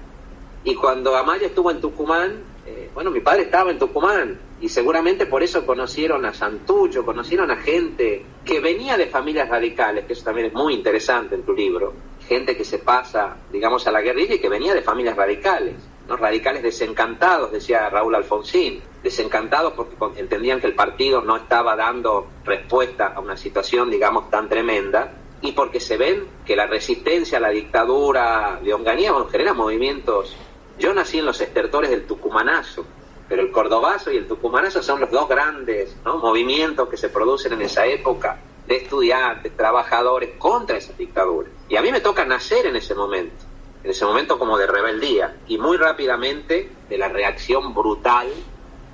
Y 0.65 0.75
cuando 0.75 1.17
Amaya 1.17 1.47
estuvo 1.47 1.71
en 1.71 1.81
Tucumán, 1.81 2.45
eh, 2.65 2.91
bueno, 2.95 3.11
mi 3.11 3.21
padre 3.21 3.43
estaba 3.43 3.71
en 3.73 3.79
Tucumán 3.79 4.39
y 4.61 4.69
seguramente 4.69 5.27
por 5.27 5.43
eso 5.43 5.67
conocieron 5.67 6.25
a 6.25 6.33
Santucho, 6.33 7.05
conocieron 7.05 7.51
a 7.51 7.57
gente 7.57 8.25
que 8.45 8.61
venía 8.61 8.97
de 8.97 9.07
familias 9.07 9.49
radicales, 9.49 10.05
que 10.05 10.13
eso 10.13 10.25
también 10.25 10.47
es 10.47 10.55
muy 10.55 10.75
interesante 10.75 11.35
en 11.35 11.43
tu 11.43 11.53
libro, 11.53 11.93
gente 12.29 12.57
que 12.57 12.65
se 12.65 12.79
pasa, 12.79 13.37
digamos, 13.51 13.85
a 13.89 13.91
la 13.91 14.01
guerrilla 14.01 14.37
y 14.37 14.39
que 14.39 14.49
venía 14.49 14.73
de 14.73 14.83
familias 14.83 15.17
radicales, 15.17 15.75
¿no? 16.09 16.17
radicales 16.17 16.63
desencantados, 16.63 17.51
decía 17.51 17.91
Raúl 17.91 18.15
Alfonsín, 18.15 18.81
desencantados 19.03 19.73
porque 19.73 20.21
entendían 20.21 20.61
que 20.61 20.69
el 20.69 20.75
partido 20.75 21.23
no 21.23 21.37
estaba 21.37 21.75
dando 21.75 22.29
respuesta 22.45 23.09
a 23.09 23.19
una 23.19 23.37
situación, 23.37 23.91
digamos, 23.91 24.31
tan 24.31 24.49
tremenda, 24.49 25.13
y 25.43 25.53
porque 25.53 25.81
se 25.81 25.97
ven 25.97 26.25
que 26.47 26.55
la 26.55 26.67
resistencia 26.67 27.39
a 27.39 27.41
la 27.41 27.49
dictadura 27.49 28.61
de 28.63 28.73
Onganía 28.73 29.13
genera 29.31 29.53
movimientos. 29.53 30.37
Yo 30.79 30.95
nací 30.95 31.19
en 31.19 31.27
los 31.27 31.41
estertores 31.41 31.91
del 31.91 32.05
Tucumanazo, 32.07 32.85
pero 33.29 33.43
el 33.43 33.51
cordobazo 33.51 34.11
y 34.11 34.19
el 34.19 34.27
tucumanazo 34.27 34.83
son 34.83 35.01
los 35.01 35.11
dos 35.11 35.27
grandes 35.27 35.97
movimientos 36.05 36.87
que 36.91 36.99
se 36.99 37.09
producen 37.09 37.55
en 37.55 37.63
esa 37.63 37.87
época 37.87 38.39
de 38.67 38.77
estudiantes, 38.77 39.57
trabajadores 39.57 40.33
contra 40.37 40.77
esa 40.77 40.93
dictadura. 40.93 41.49
Y 41.67 41.77
a 41.77 41.81
mí 41.81 41.91
me 41.91 42.01
toca 42.01 42.27
nacer 42.27 42.67
en 42.67 42.77
ese 42.77 42.95
momento, 42.95 43.45
en 43.83 43.91
ese 43.91 44.05
momento 44.05 44.39
como 44.39 44.59
de 44.59 44.67
rebeldía, 44.67 45.37
y 45.49 45.57
muy 45.57 45.79
rápidamente 45.79 46.71
de 46.91 46.99
la 46.99 47.09
reacción 47.09 47.73
brutal 47.73 48.29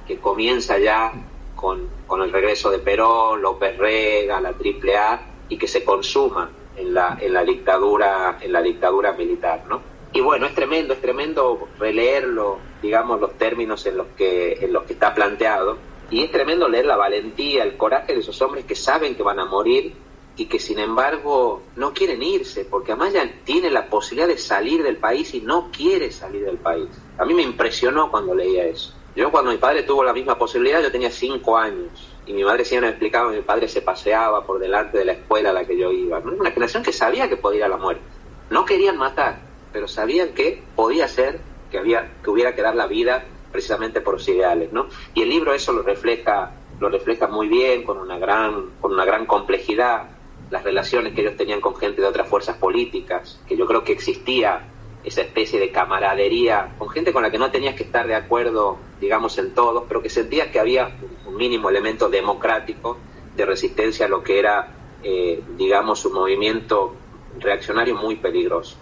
que 0.07 0.19
comienza 0.19 0.79
ya 0.79 1.13
con, 1.57 1.89
con 2.07 2.23
el 2.23 2.33
regreso 2.33 2.71
de 2.71 2.79
Perón, 2.79 3.43
López 3.43 3.77
Rega, 3.77 4.41
la 4.41 4.51
AAA, 4.51 5.21
y 5.49 5.59
que 5.59 5.67
se 5.67 5.85
consuma 5.85 6.49
en 6.77 6.95
la, 6.95 7.19
en 7.21 7.33
la 7.33 7.43
dictadura, 7.43 8.39
en 8.41 8.53
la 8.53 8.63
dictadura 8.63 9.13
militar, 9.15 9.65
¿no? 9.69 9.98
Y 10.13 10.21
bueno, 10.21 10.47
es 10.47 10.55
tremendo, 10.55 10.95
es 10.95 11.01
tremendo 11.01 11.69
releerlo, 11.79 12.59
digamos, 12.81 13.21
los 13.21 13.37
términos 13.37 13.85
en 13.87 13.99
los 13.99 14.07
que, 14.17 14.55
en 14.55 14.73
los 14.73 14.85
que 14.85 14.95
está 14.95 15.15
planteado. 15.15 15.77
Y 16.11 16.25
es 16.25 16.31
tremendo 16.31 16.69
leer 16.69 16.87
la 16.87 16.97
valentía, 16.97 17.63
el 17.63 17.77
coraje 17.77 18.15
de 18.15 18.21
esos 18.21 18.41
hombres 18.41 18.65
que 18.65 18.75
saben 18.75 19.15
que 19.15 19.23
van 19.23 19.39
a 19.39 19.45
morir 19.45 19.95
y 20.39 20.47
que 20.47 20.59
sin 20.59 20.79
embargo 20.79 21.63
no 21.77 21.93
quieren 21.93 22.23
irse, 22.23 22.65
porque 22.65 22.93
Amaya 22.93 23.31
tiene 23.45 23.71
la 23.71 23.87
posibilidad 23.91 24.29
de 24.29 24.39
salir 24.39 24.83
del 24.83 24.97
país 24.97 25.35
y 25.35 25.41
no 25.41 25.71
quiere 25.71 26.11
salir 26.11 26.45
del 26.45 26.59
país. 26.59 26.89
A 27.19 27.25
mí 27.25 27.35
me 27.35 27.43
impresionó 27.43 28.11
cuando 28.11 28.35
leía 28.35 28.65
eso. 28.65 28.95
Yo 29.17 29.33
cuando 29.33 29.51
mi 29.51 29.59
padre 29.59 29.83
tuvo 29.83 30.05
la 30.05 30.13
misma 30.13 30.39
posibilidad, 30.39 30.81
yo 30.81 30.93
tenía 30.93 31.11
cinco 31.11 31.59
años 31.59 32.09
y 32.25 32.33
mi 32.33 32.45
madre 32.45 32.65
siempre 32.65 32.89
me 32.89 32.93
explicaba 32.93 33.31
que 33.31 33.39
mi 33.39 33.43
padre 33.43 33.67
se 33.67 33.83
paseaba 33.83 34.47
por 34.47 34.61
delante 34.61 34.99
de 34.99 35.05
la 35.05 35.13
escuela 35.13 35.51
a 35.51 35.53
la 35.53 35.65
que 35.65 35.77
yo 35.77 35.91
iba. 35.91 36.21
Una 36.21 36.53
generación 36.53 36.85
que 36.85 36.93
sabía 36.93 37.29
que 37.29 37.37
podía 37.37 37.59
ir 37.59 37.65
a 37.65 37.69
la 37.69 37.77
muerte. 37.77 38.03
No 38.49 38.65
querían 38.65 38.97
matar, 38.97 39.41
pero 39.73 39.89
sabían 39.89 40.31
que 40.31 40.63
podía 40.75 41.09
ser 41.09 41.41
que, 41.71 41.79
había, 41.79 42.11
que 42.23 42.31
hubiera 42.31 42.55
que 42.55 42.63
dar 42.63 42.75
la 42.75 42.87
vida 42.87 43.25
precisamente 43.53 44.01
por 44.01 44.19
sus 44.19 44.29
ideales. 44.29 44.73
¿no? 44.73 44.89
Y 45.15 45.23
el 45.23 45.29
libro 45.29 45.55
eso 45.55 45.73
lo 45.73 45.83
refleja, 45.83 46.53
lo 46.81 46.89
refleja 46.89 47.27
muy 47.27 47.49
bien, 47.49 47.83
con 47.83 47.99
una, 47.99 48.19
gran, 48.19 48.71
con 48.81 48.93
una 48.93 49.05
gran 49.05 49.27
complejidad, 49.27 50.11
las 50.51 50.65
relaciones 50.65 51.15
que 51.15 51.21
ellos 51.23 51.37
tenían 51.37 51.61
con 51.61 51.77
gente 51.77 52.01
de 52.01 52.07
otras 52.07 52.29
fuerzas 52.29 52.57
políticas, 52.57 53.41
que 53.47 53.57
yo 53.57 53.67
creo 53.67 53.85
que 53.85 53.93
existía 53.93 54.67
esa 55.05 55.23
especie 55.23 55.61
de 55.61 55.71
camaradería 55.71 56.75
con 56.79 56.89
gente 56.89 57.13
con 57.13 57.23
la 57.23 57.31
que 57.31 57.39
no 57.39 57.51
tenías 57.51 57.75
que 57.75 57.85
estar 57.85 58.07
de 58.07 58.15
acuerdo, 58.15 58.79
digamos, 59.01 59.39
en 59.39 59.55
todo, 59.55 59.85
pero 59.87 60.03
que 60.03 60.11
sentías 60.11 60.49
que 60.49 60.59
había 60.59 60.97
un 61.27 61.37
mínimo 61.37 61.71
elemento 61.71 62.09
democrático 62.09 62.99
de 63.37 63.47
resistencia 63.47 64.07
a 64.07 64.09
lo 64.09 64.23
que 64.23 64.39
era, 64.39 64.75
eh, 65.03 65.41
digamos, 65.57 66.05
un 66.05 66.15
movimiento 66.15 66.95
reaccionario 67.39 67.95
muy 67.95 68.17
peligroso. 68.17 68.77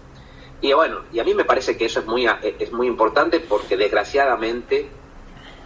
Y 0.60 0.72
bueno, 0.72 1.02
y 1.12 1.20
a 1.20 1.24
mí 1.24 1.34
me 1.34 1.44
parece 1.44 1.76
que 1.76 1.84
eso 1.84 2.00
es 2.00 2.06
muy, 2.06 2.26
es 2.26 2.72
muy 2.72 2.86
importante 2.86 3.40
porque 3.40 3.76
desgraciadamente 3.76 4.88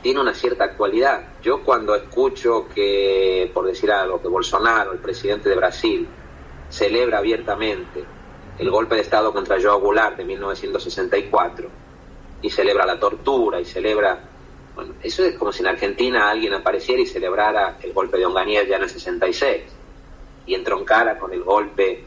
tiene 0.03 0.21
una 0.21 0.35
cierta 0.35 0.65
actualidad. 0.65 1.23
Yo 1.43 1.63
cuando 1.63 1.95
escucho 1.95 2.67
que, 2.75 3.51
por 3.55 3.67
decir 3.67 3.93
algo, 3.93 4.21
que 4.21 4.29
Bolsonaro, 4.29 4.93
el 4.93 4.99
presidente 4.99 5.49
de 5.49 5.57
Brasil, 5.57 6.09
celebra 6.69 7.19
abiertamente 7.19 8.05
el 8.59 8.71
golpe 8.71 8.95
de 8.95 9.03
Estado 9.03 9.33
contra 9.33 9.61
Joao 9.61 9.81
Goulart 9.81 10.17
de 10.17 10.25
1964 10.25 11.69
y 12.43 12.51
celebra 12.51 12.87
la 12.87 12.99
tortura 12.99 13.61
y 13.61 13.65
celebra... 13.65 14.19
Bueno, 14.75 14.95
eso 15.03 15.25
es 15.25 15.37
como 15.37 15.53
si 15.53 15.61
en 15.61 15.69
Argentina 15.69 16.31
alguien 16.31 16.55
apareciera 16.55 17.03
y 17.03 17.07
celebrara 17.07 17.79
el 17.83 17.93
golpe 17.93 18.19
de 18.19 18.27
Onganía 18.27 18.65
ya 18.65 18.77
en 18.77 18.83
el 18.83 18.89
66 18.91 19.63
y 20.47 20.55
entroncara 20.55 21.19
con 21.19 21.33
el 21.33 21.43
golpe 21.43 22.05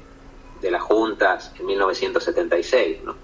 de 0.63 0.71
las 0.71 0.81
juntas 0.81 1.53
en 1.59 1.67
1976, 1.67 3.03
¿no? 3.03 3.15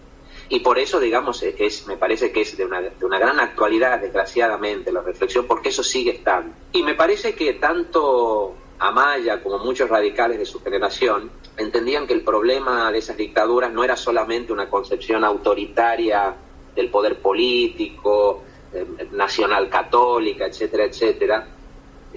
Y 0.51 0.61
por 0.61 0.79
eso, 0.79 0.99
digamos, 0.99 1.43
es, 1.43 1.87
me 1.87 1.95
parece 1.95 2.31
que 2.31 2.41
es 2.41 2.57
de 2.57 2.65
una, 2.65 2.81
de 2.81 3.05
una 3.05 3.19
gran 3.19 3.39
actualidad, 3.39 3.99
desgraciadamente, 3.99 4.91
la 4.91 5.01
reflexión, 5.01 5.45
porque 5.45 5.69
eso 5.69 5.83
sigue 5.83 6.11
estando. 6.11 6.53
Y 6.73 6.81
me 6.81 6.95
parece 6.95 7.35
que 7.35 7.53
tanto 7.53 8.55
Amaya, 8.79 9.43
como 9.43 9.59
muchos 9.59 9.89
radicales 9.89 10.39
de 10.39 10.45
su 10.45 10.59
generación, 10.61 11.29
entendían 11.57 12.07
que 12.07 12.13
el 12.13 12.23
problema 12.23 12.91
de 12.91 12.97
esas 12.97 13.17
dictaduras 13.17 13.71
no 13.71 13.83
era 13.83 13.95
solamente 13.95 14.51
una 14.51 14.69
concepción 14.69 15.23
autoritaria 15.23 16.33
del 16.75 16.89
poder 16.89 17.19
político, 17.19 18.43
eh, 18.73 18.85
nacional 19.11 19.69
católica, 19.69 20.45
etcétera, 20.45 20.85
etcétera, 20.85 21.47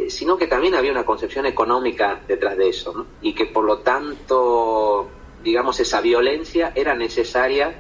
sino 0.08 0.36
que 0.36 0.46
también 0.46 0.74
había 0.74 0.92
una 0.92 1.04
concepción 1.04 1.46
económica 1.46 2.20
detrás 2.26 2.56
de 2.56 2.68
eso, 2.68 3.06
y 3.20 3.34
que 3.34 3.46
por 3.46 3.64
lo 3.64 3.78
tanto, 3.78 5.08
digamos, 5.42 5.78
esa 5.80 6.00
violencia 6.00 6.72
era 6.74 6.94
necesaria 6.94 7.74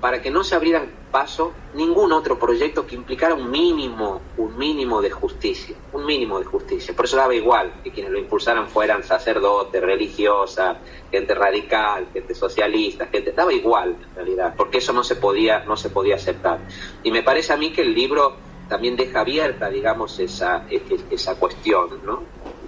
para 0.00 0.20
que 0.20 0.30
no 0.30 0.44
se 0.44 0.54
abriera 0.54 0.84
paso 1.10 1.52
ningún 1.74 2.12
otro 2.12 2.38
proyecto 2.38 2.86
que 2.86 2.94
implicara 2.94 3.34
un 3.34 3.50
mínimo, 3.50 4.20
un 4.36 4.58
mínimo 4.58 5.00
de 5.00 5.10
justicia, 5.10 5.76
un 5.92 6.04
mínimo 6.04 6.38
de 6.38 6.44
justicia. 6.44 6.94
Por 6.94 7.06
eso 7.06 7.16
daba 7.16 7.34
igual 7.34 7.80
que 7.82 7.90
quienes 7.90 8.12
lo 8.12 8.18
impulsaran 8.18 8.68
fueran 8.68 9.02
sacerdotes, 9.02 9.80
religiosas, 9.80 10.76
gente 11.10 11.34
radical, 11.34 12.08
gente 12.12 12.34
socialista, 12.34 13.06
gente, 13.06 13.32
daba 13.32 13.52
igual 13.52 13.96
en 14.10 14.14
realidad, 14.14 14.54
porque 14.56 14.78
eso 14.78 14.92
no 14.92 15.04
se 15.04 15.16
podía, 15.16 15.60
no 15.60 15.76
se 15.76 15.88
podía 15.88 16.16
aceptar. 16.16 16.58
Y 17.02 17.10
me 17.10 17.22
parece 17.22 17.52
a 17.54 17.56
mí 17.56 17.72
que 17.72 17.80
el 17.80 17.94
libro 17.94 18.36
también 18.68 18.96
deja 18.96 19.20
abierta, 19.20 19.68
digamos, 19.68 20.18
esa, 20.18 20.66
e, 20.68 20.76
e, 20.76 21.14
esa 21.14 21.36
cuestión, 21.36 22.00
¿no? 22.04 22.22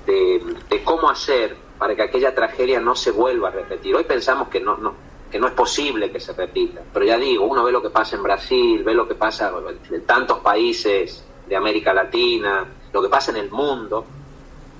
De, 0.06 0.40
de 0.68 0.84
cómo 0.84 1.08
hacer 1.08 1.56
para 1.78 1.94
que 1.94 2.02
aquella 2.02 2.34
tragedia 2.34 2.80
no 2.80 2.94
se 2.94 3.10
vuelva 3.10 3.48
a 3.48 3.52
repetir. 3.52 3.94
Hoy 3.94 4.04
pensamos 4.04 4.48
que 4.48 4.60
no, 4.60 4.76
no, 4.76 4.94
que 5.30 5.38
no 5.38 5.48
es 5.48 5.52
posible 5.52 6.10
que 6.10 6.20
se 6.20 6.32
repita. 6.32 6.82
Pero 6.92 7.04
ya 7.04 7.18
digo, 7.18 7.44
uno 7.44 7.64
ve 7.64 7.72
lo 7.72 7.82
que 7.82 7.90
pasa 7.90 8.16
en 8.16 8.22
Brasil, 8.22 8.82
ve 8.84 8.94
lo 8.94 9.08
que 9.08 9.14
pasa 9.14 9.52
en 9.90 10.06
tantos 10.06 10.38
países 10.38 11.24
de 11.46 11.56
América 11.56 11.92
Latina, 11.92 12.66
lo 12.92 13.02
que 13.02 13.08
pasa 13.08 13.30
en 13.32 13.38
el 13.38 13.50
mundo, 13.50 14.04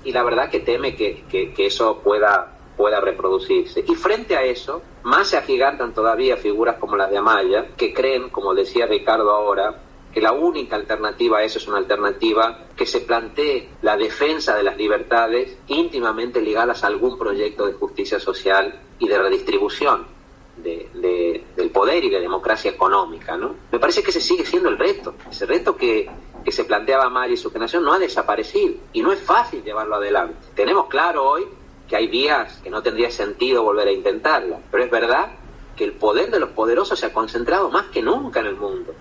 y 0.03 0.11
la 0.11 0.23
verdad 0.23 0.49
que 0.49 0.59
teme 0.59 0.95
que, 0.95 1.25
que, 1.29 1.65
eso 1.65 1.99
pueda, 1.99 2.57
pueda 2.75 3.01
reproducirse. 3.01 3.83
Y 3.87 3.95
frente 3.95 4.37
a 4.37 4.43
eso, 4.43 4.81
más 5.03 5.27
se 5.27 5.37
agigantan 5.37 5.93
todavía 5.93 6.37
figuras 6.37 6.77
como 6.77 6.95
las 6.95 7.09
de 7.09 7.17
Amaya, 7.17 7.67
que 7.75 7.93
creen, 7.93 8.29
como 8.29 8.53
decía 8.53 8.85
Ricardo 8.85 9.31
ahora, 9.31 9.75
que 10.13 10.21
la 10.21 10.31
única 10.31 10.75
alternativa 10.75 11.39
a 11.39 11.43
eso 11.43 11.59
es 11.59 11.67
una 11.67 11.77
alternativa 11.77 12.65
que 12.75 12.85
se 12.85 13.01
plantee 13.01 13.69
la 13.81 13.97
defensa 13.97 14.55
de 14.55 14.63
las 14.63 14.77
libertades 14.77 15.57
íntimamente 15.67 16.41
ligadas 16.41 16.83
a 16.83 16.87
algún 16.87 17.17
proyecto 17.17 17.67
de 17.67 17.73
justicia 17.73 18.19
social 18.19 18.79
y 18.99 19.07
de 19.07 19.17
redistribución 19.17 20.17
de, 20.57 21.43
del 21.55 21.69
poder 21.69 22.03
y 22.03 22.09
de 22.09 22.19
democracia 22.19 22.71
económica. 22.71 23.37
¿no? 23.37 23.55
Me 23.71 23.79
parece 23.79 24.03
que 24.03 24.09
ese 24.09 24.21
sigue 24.21 24.45
siendo 24.45 24.69
el 24.69 24.77
reto, 24.77 25.13
ese 25.29 25.45
reto 25.45 25.75
que, 25.75 26.09
que 26.43 26.51
se 26.51 26.63
planteaba 26.63 27.09
Mari 27.09 27.33
y 27.33 27.37
su 27.37 27.51
generación 27.51 27.83
no 27.83 27.93
ha 27.93 27.99
desaparecido 27.99 28.75
y 28.93 29.01
no 29.01 29.11
es 29.11 29.21
fácil 29.21 29.63
llevarlo 29.63 29.95
adelante. 29.95 30.35
Tenemos 30.55 30.87
claro 30.87 31.29
hoy 31.29 31.45
que 31.87 31.95
hay 31.95 32.07
vías 32.07 32.59
que 32.63 32.69
no 32.69 32.81
tendría 32.81 33.11
sentido 33.11 33.63
volver 33.63 33.87
a 33.87 33.91
intentarla, 33.91 34.59
pero 34.71 34.83
es 34.83 34.91
verdad 34.91 35.31
que 35.75 35.83
el 35.83 35.93
poder 35.93 36.31
de 36.31 36.39
los 36.39 36.49
poderosos 36.49 36.99
se 36.99 37.05
ha 37.05 37.13
concentrado 37.13 37.69
más 37.69 37.87
que 37.87 38.01
nunca 38.01 38.39
en 38.39 38.47
el 38.47 38.55
mundo 38.55 38.93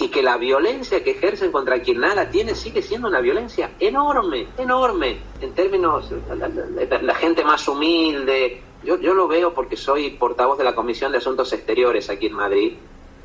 y 0.00 0.08
que 0.08 0.22
la 0.22 0.38
violencia 0.38 1.04
que 1.04 1.10
ejercen 1.10 1.52
contra 1.52 1.82
quien 1.82 2.00
nada 2.00 2.30
tiene 2.30 2.54
sigue 2.54 2.80
siendo 2.80 3.06
una 3.06 3.20
violencia 3.20 3.72
enorme, 3.78 4.48
enorme, 4.56 5.18
en 5.42 5.52
términos 5.52 6.08
de 6.10 6.98
la, 7.02 7.14
gente 7.14 7.44
más 7.44 7.68
humilde. 7.68 8.62
Yo, 8.82 8.98
yo 8.98 9.12
lo 9.12 9.28
veo 9.28 9.52
porque 9.52 9.76
soy 9.76 10.10
portavoz 10.12 10.56
de 10.56 10.64
la 10.64 10.74
Comisión 10.74 11.12
de 11.12 11.18
Asuntos 11.18 11.52
Exteriores 11.52 12.08
aquí 12.08 12.28
en 12.28 12.32
Madrid 12.32 12.72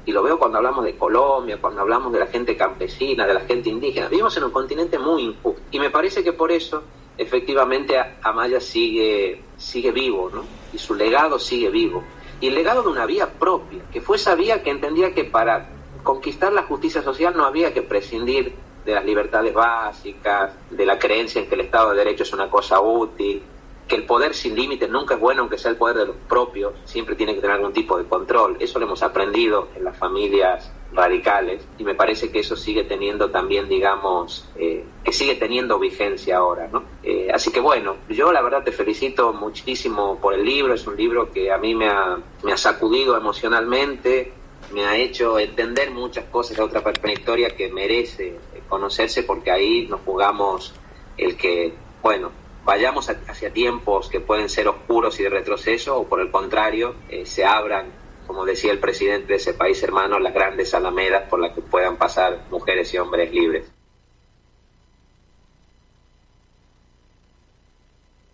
y 0.05 0.11
lo 0.11 0.21
veo 0.21 0.37
cuando 0.37 0.57
hablamos 0.57 0.83
de 0.83 0.97
Colombia, 0.97 1.59
cuando 1.61 1.79
hablamos 1.79 2.11
de 2.11 2.19
la 2.19 2.27
gente 2.27 2.57
campesina, 2.57 3.25
de 3.25 3.35
la 3.35 3.41
gente 3.41 3.69
indígena. 3.69 4.09
Vivimos 4.09 4.35
en 4.35 4.43
un 4.43 4.51
continente 4.51 4.99
muy 4.99 5.23
injusto 5.23 5.61
y 5.71 5.79
me 5.79 5.89
parece 5.89 6.25
que 6.25 6.33
por 6.33 6.51
eso 6.51 6.83
efectivamente 7.17 7.97
Amaya 8.21 8.59
sigue, 8.59 9.41
sigue 9.55 9.93
vivo, 9.93 10.29
¿no? 10.29 10.43
Y 10.73 10.77
su 10.77 10.93
legado 10.93 11.39
sigue 11.39 11.69
vivo. 11.69 12.03
Y 12.41 12.47
el 12.47 12.55
legado 12.55 12.83
de 12.83 12.89
una 12.89 13.05
vía 13.05 13.31
propia, 13.31 13.79
que 13.93 14.01
fue 14.01 14.17
esa 14.17 14.35
vía 14.35 14.61
que 14.61 14.71
entendía 14.71 15.13
que 15.13 15.23
para 15.23 15.69
conquistar 16.05 16.53
la 16.53 16.63
justicia 16.63 17.01
social 17.01 17.35
no 17.35 17.45
había 17.45 17.73
que 17.73 17.81
prescindir 17.81 18.53
de 18.85 18.93
las 18.93 19.03
libertades 19.03 19.53
básicas, 19.53 20.53
de 20.69 20.85
la 20.85 20.99
creencia 20.99 21.41
en 21.41 21.49
que 21.49 21.55
el 21.55 21.61
Estado 21.61 21.89
de 21.89 21.97
Derecho 21.97 22.21
es 22.21 22.31
una 22.31 22.47
cosa 22.47 22.79
útil, 22.79 23.41
que 23.87 23.95
el 23.95 24.05
poder 24.05 24.35
sin 24.35 24.55
límites 24.55 24.87
nunca 24.87 25.15
es 25.15 25.19
bueno, 25.19 25.41
aunque 25.41 25.57
sea 25.57 25.71
el 25.71 25.77
poder 25.77 25.97
de 25.97 26.05
los 26.05 26.15
propios, 26.29 26.73
siempre 26.85 27.15
tiene 27.15 27.33
que 27.33 27.41
tener 27.41 27.55
algún 27.55 27.73
tipo 27.73 27.97
de 27.97 28.05
control. 28.05 28.55
Eso 28.59 28.77
lo 28.77 28.85
hemos 28.85 29.01
aprendido 29.01 29.69
en 29.75 29.83
las 29.83 29.97
familias 29.97 30.71
radicales 30.93 31.67
y 31.79 31.83
me 31.83 31.95
parece 31.95 32.31
que 32.31 32.39
eso 32.39 32.55
sigue 32.55 32.83
teniendo 32.83 33.31
también, 33.31 33.67
digamos, 33.67 34.47
eh, 34.55 34.85
que 35.03 35.11
sigue 35.11 35.35
teniendo 35.35 35.79
vigencia 35.79 36.37
ahora, 36.37 36.69
¿no? 36.71 36.83
Eh, 37.01 37.29
así 37.33 37.51
que 37.51 37.59
bueno, 37.59 37.97
yo 38.09 38.31
la 38.31 38.43
verdad 38.43 38.63
te 38.63 38.71
felicito 38.71 39.33
muchísimo 39.33 40.19
por 40.19 40.35
el 40.35 40.45
libro, 40.45 40.75
es 40.75 40.85
un 40.85 40.95
libro 40.95 41.31
que 41.31 41.51
a 41.51 41.57
mí 41.57 41.73
me 41.73 41.89
ha, 41.89 42.19
me 42.43 42.53
ha 42.53 42.57
sacudido 42.57 43.17
emocionalmente, 43.17 44.33
me 44.71 44.85
ha 44.85 44.97
hecho 44.97 45.39
entender 45.39 45.91
muchas 45.91 46.25
cosas 46.25 46.57
de 46.57 46.63
otra 46.63 47.11
historia 47.11 47.55
que 47.55 47.69
merece 47.71 48.37
conocerse 48.67 49.23
porque 49.23 49.51
ahí 49.51 49.87
nos 49.87 50.01
jugamos 50.01 50.73
el 51.17 51.37
que, 51.37 51.73
bueno, 52.01 52.31
vayamos 52.63 53.09
hacia 53.09 53.53
tiempos 53.53 54.09
que 54.09 54.19
pueden 54.19 54.49
ser 54.49 54.67
oscuros 54.67 55.19
y 55.19 55.23
de 55.23 55.29
retroceso 55.29 55.99
o 55.99 56.07
por 56.07 56.19
el 56.19 56.31
contrario 56.31 56.95
eh, 57.09 57.25
se 57.25 57.45
abran, 57.45 57.87
como 58.25 58.43
decía 58.43 58.71
el 58.71 58.79
presidente 58.79 59.27
de 59.27 59.35
ese 59.35 59.53
país 59.53 59.81
hermano, 59.83 60.19
las 60.19 60.33
grandes 60.33 60.73
alamedas 60.73 61.29
por 61.29 61.39
las 61.39 61.53
que 61.53 61.61
puedan 61.61 61.97
pasar 61.97 62.45
mujeres 62.49 62.93
y 62.93 62.97
hombres 62.97 63.31
libres. 63.31 63.74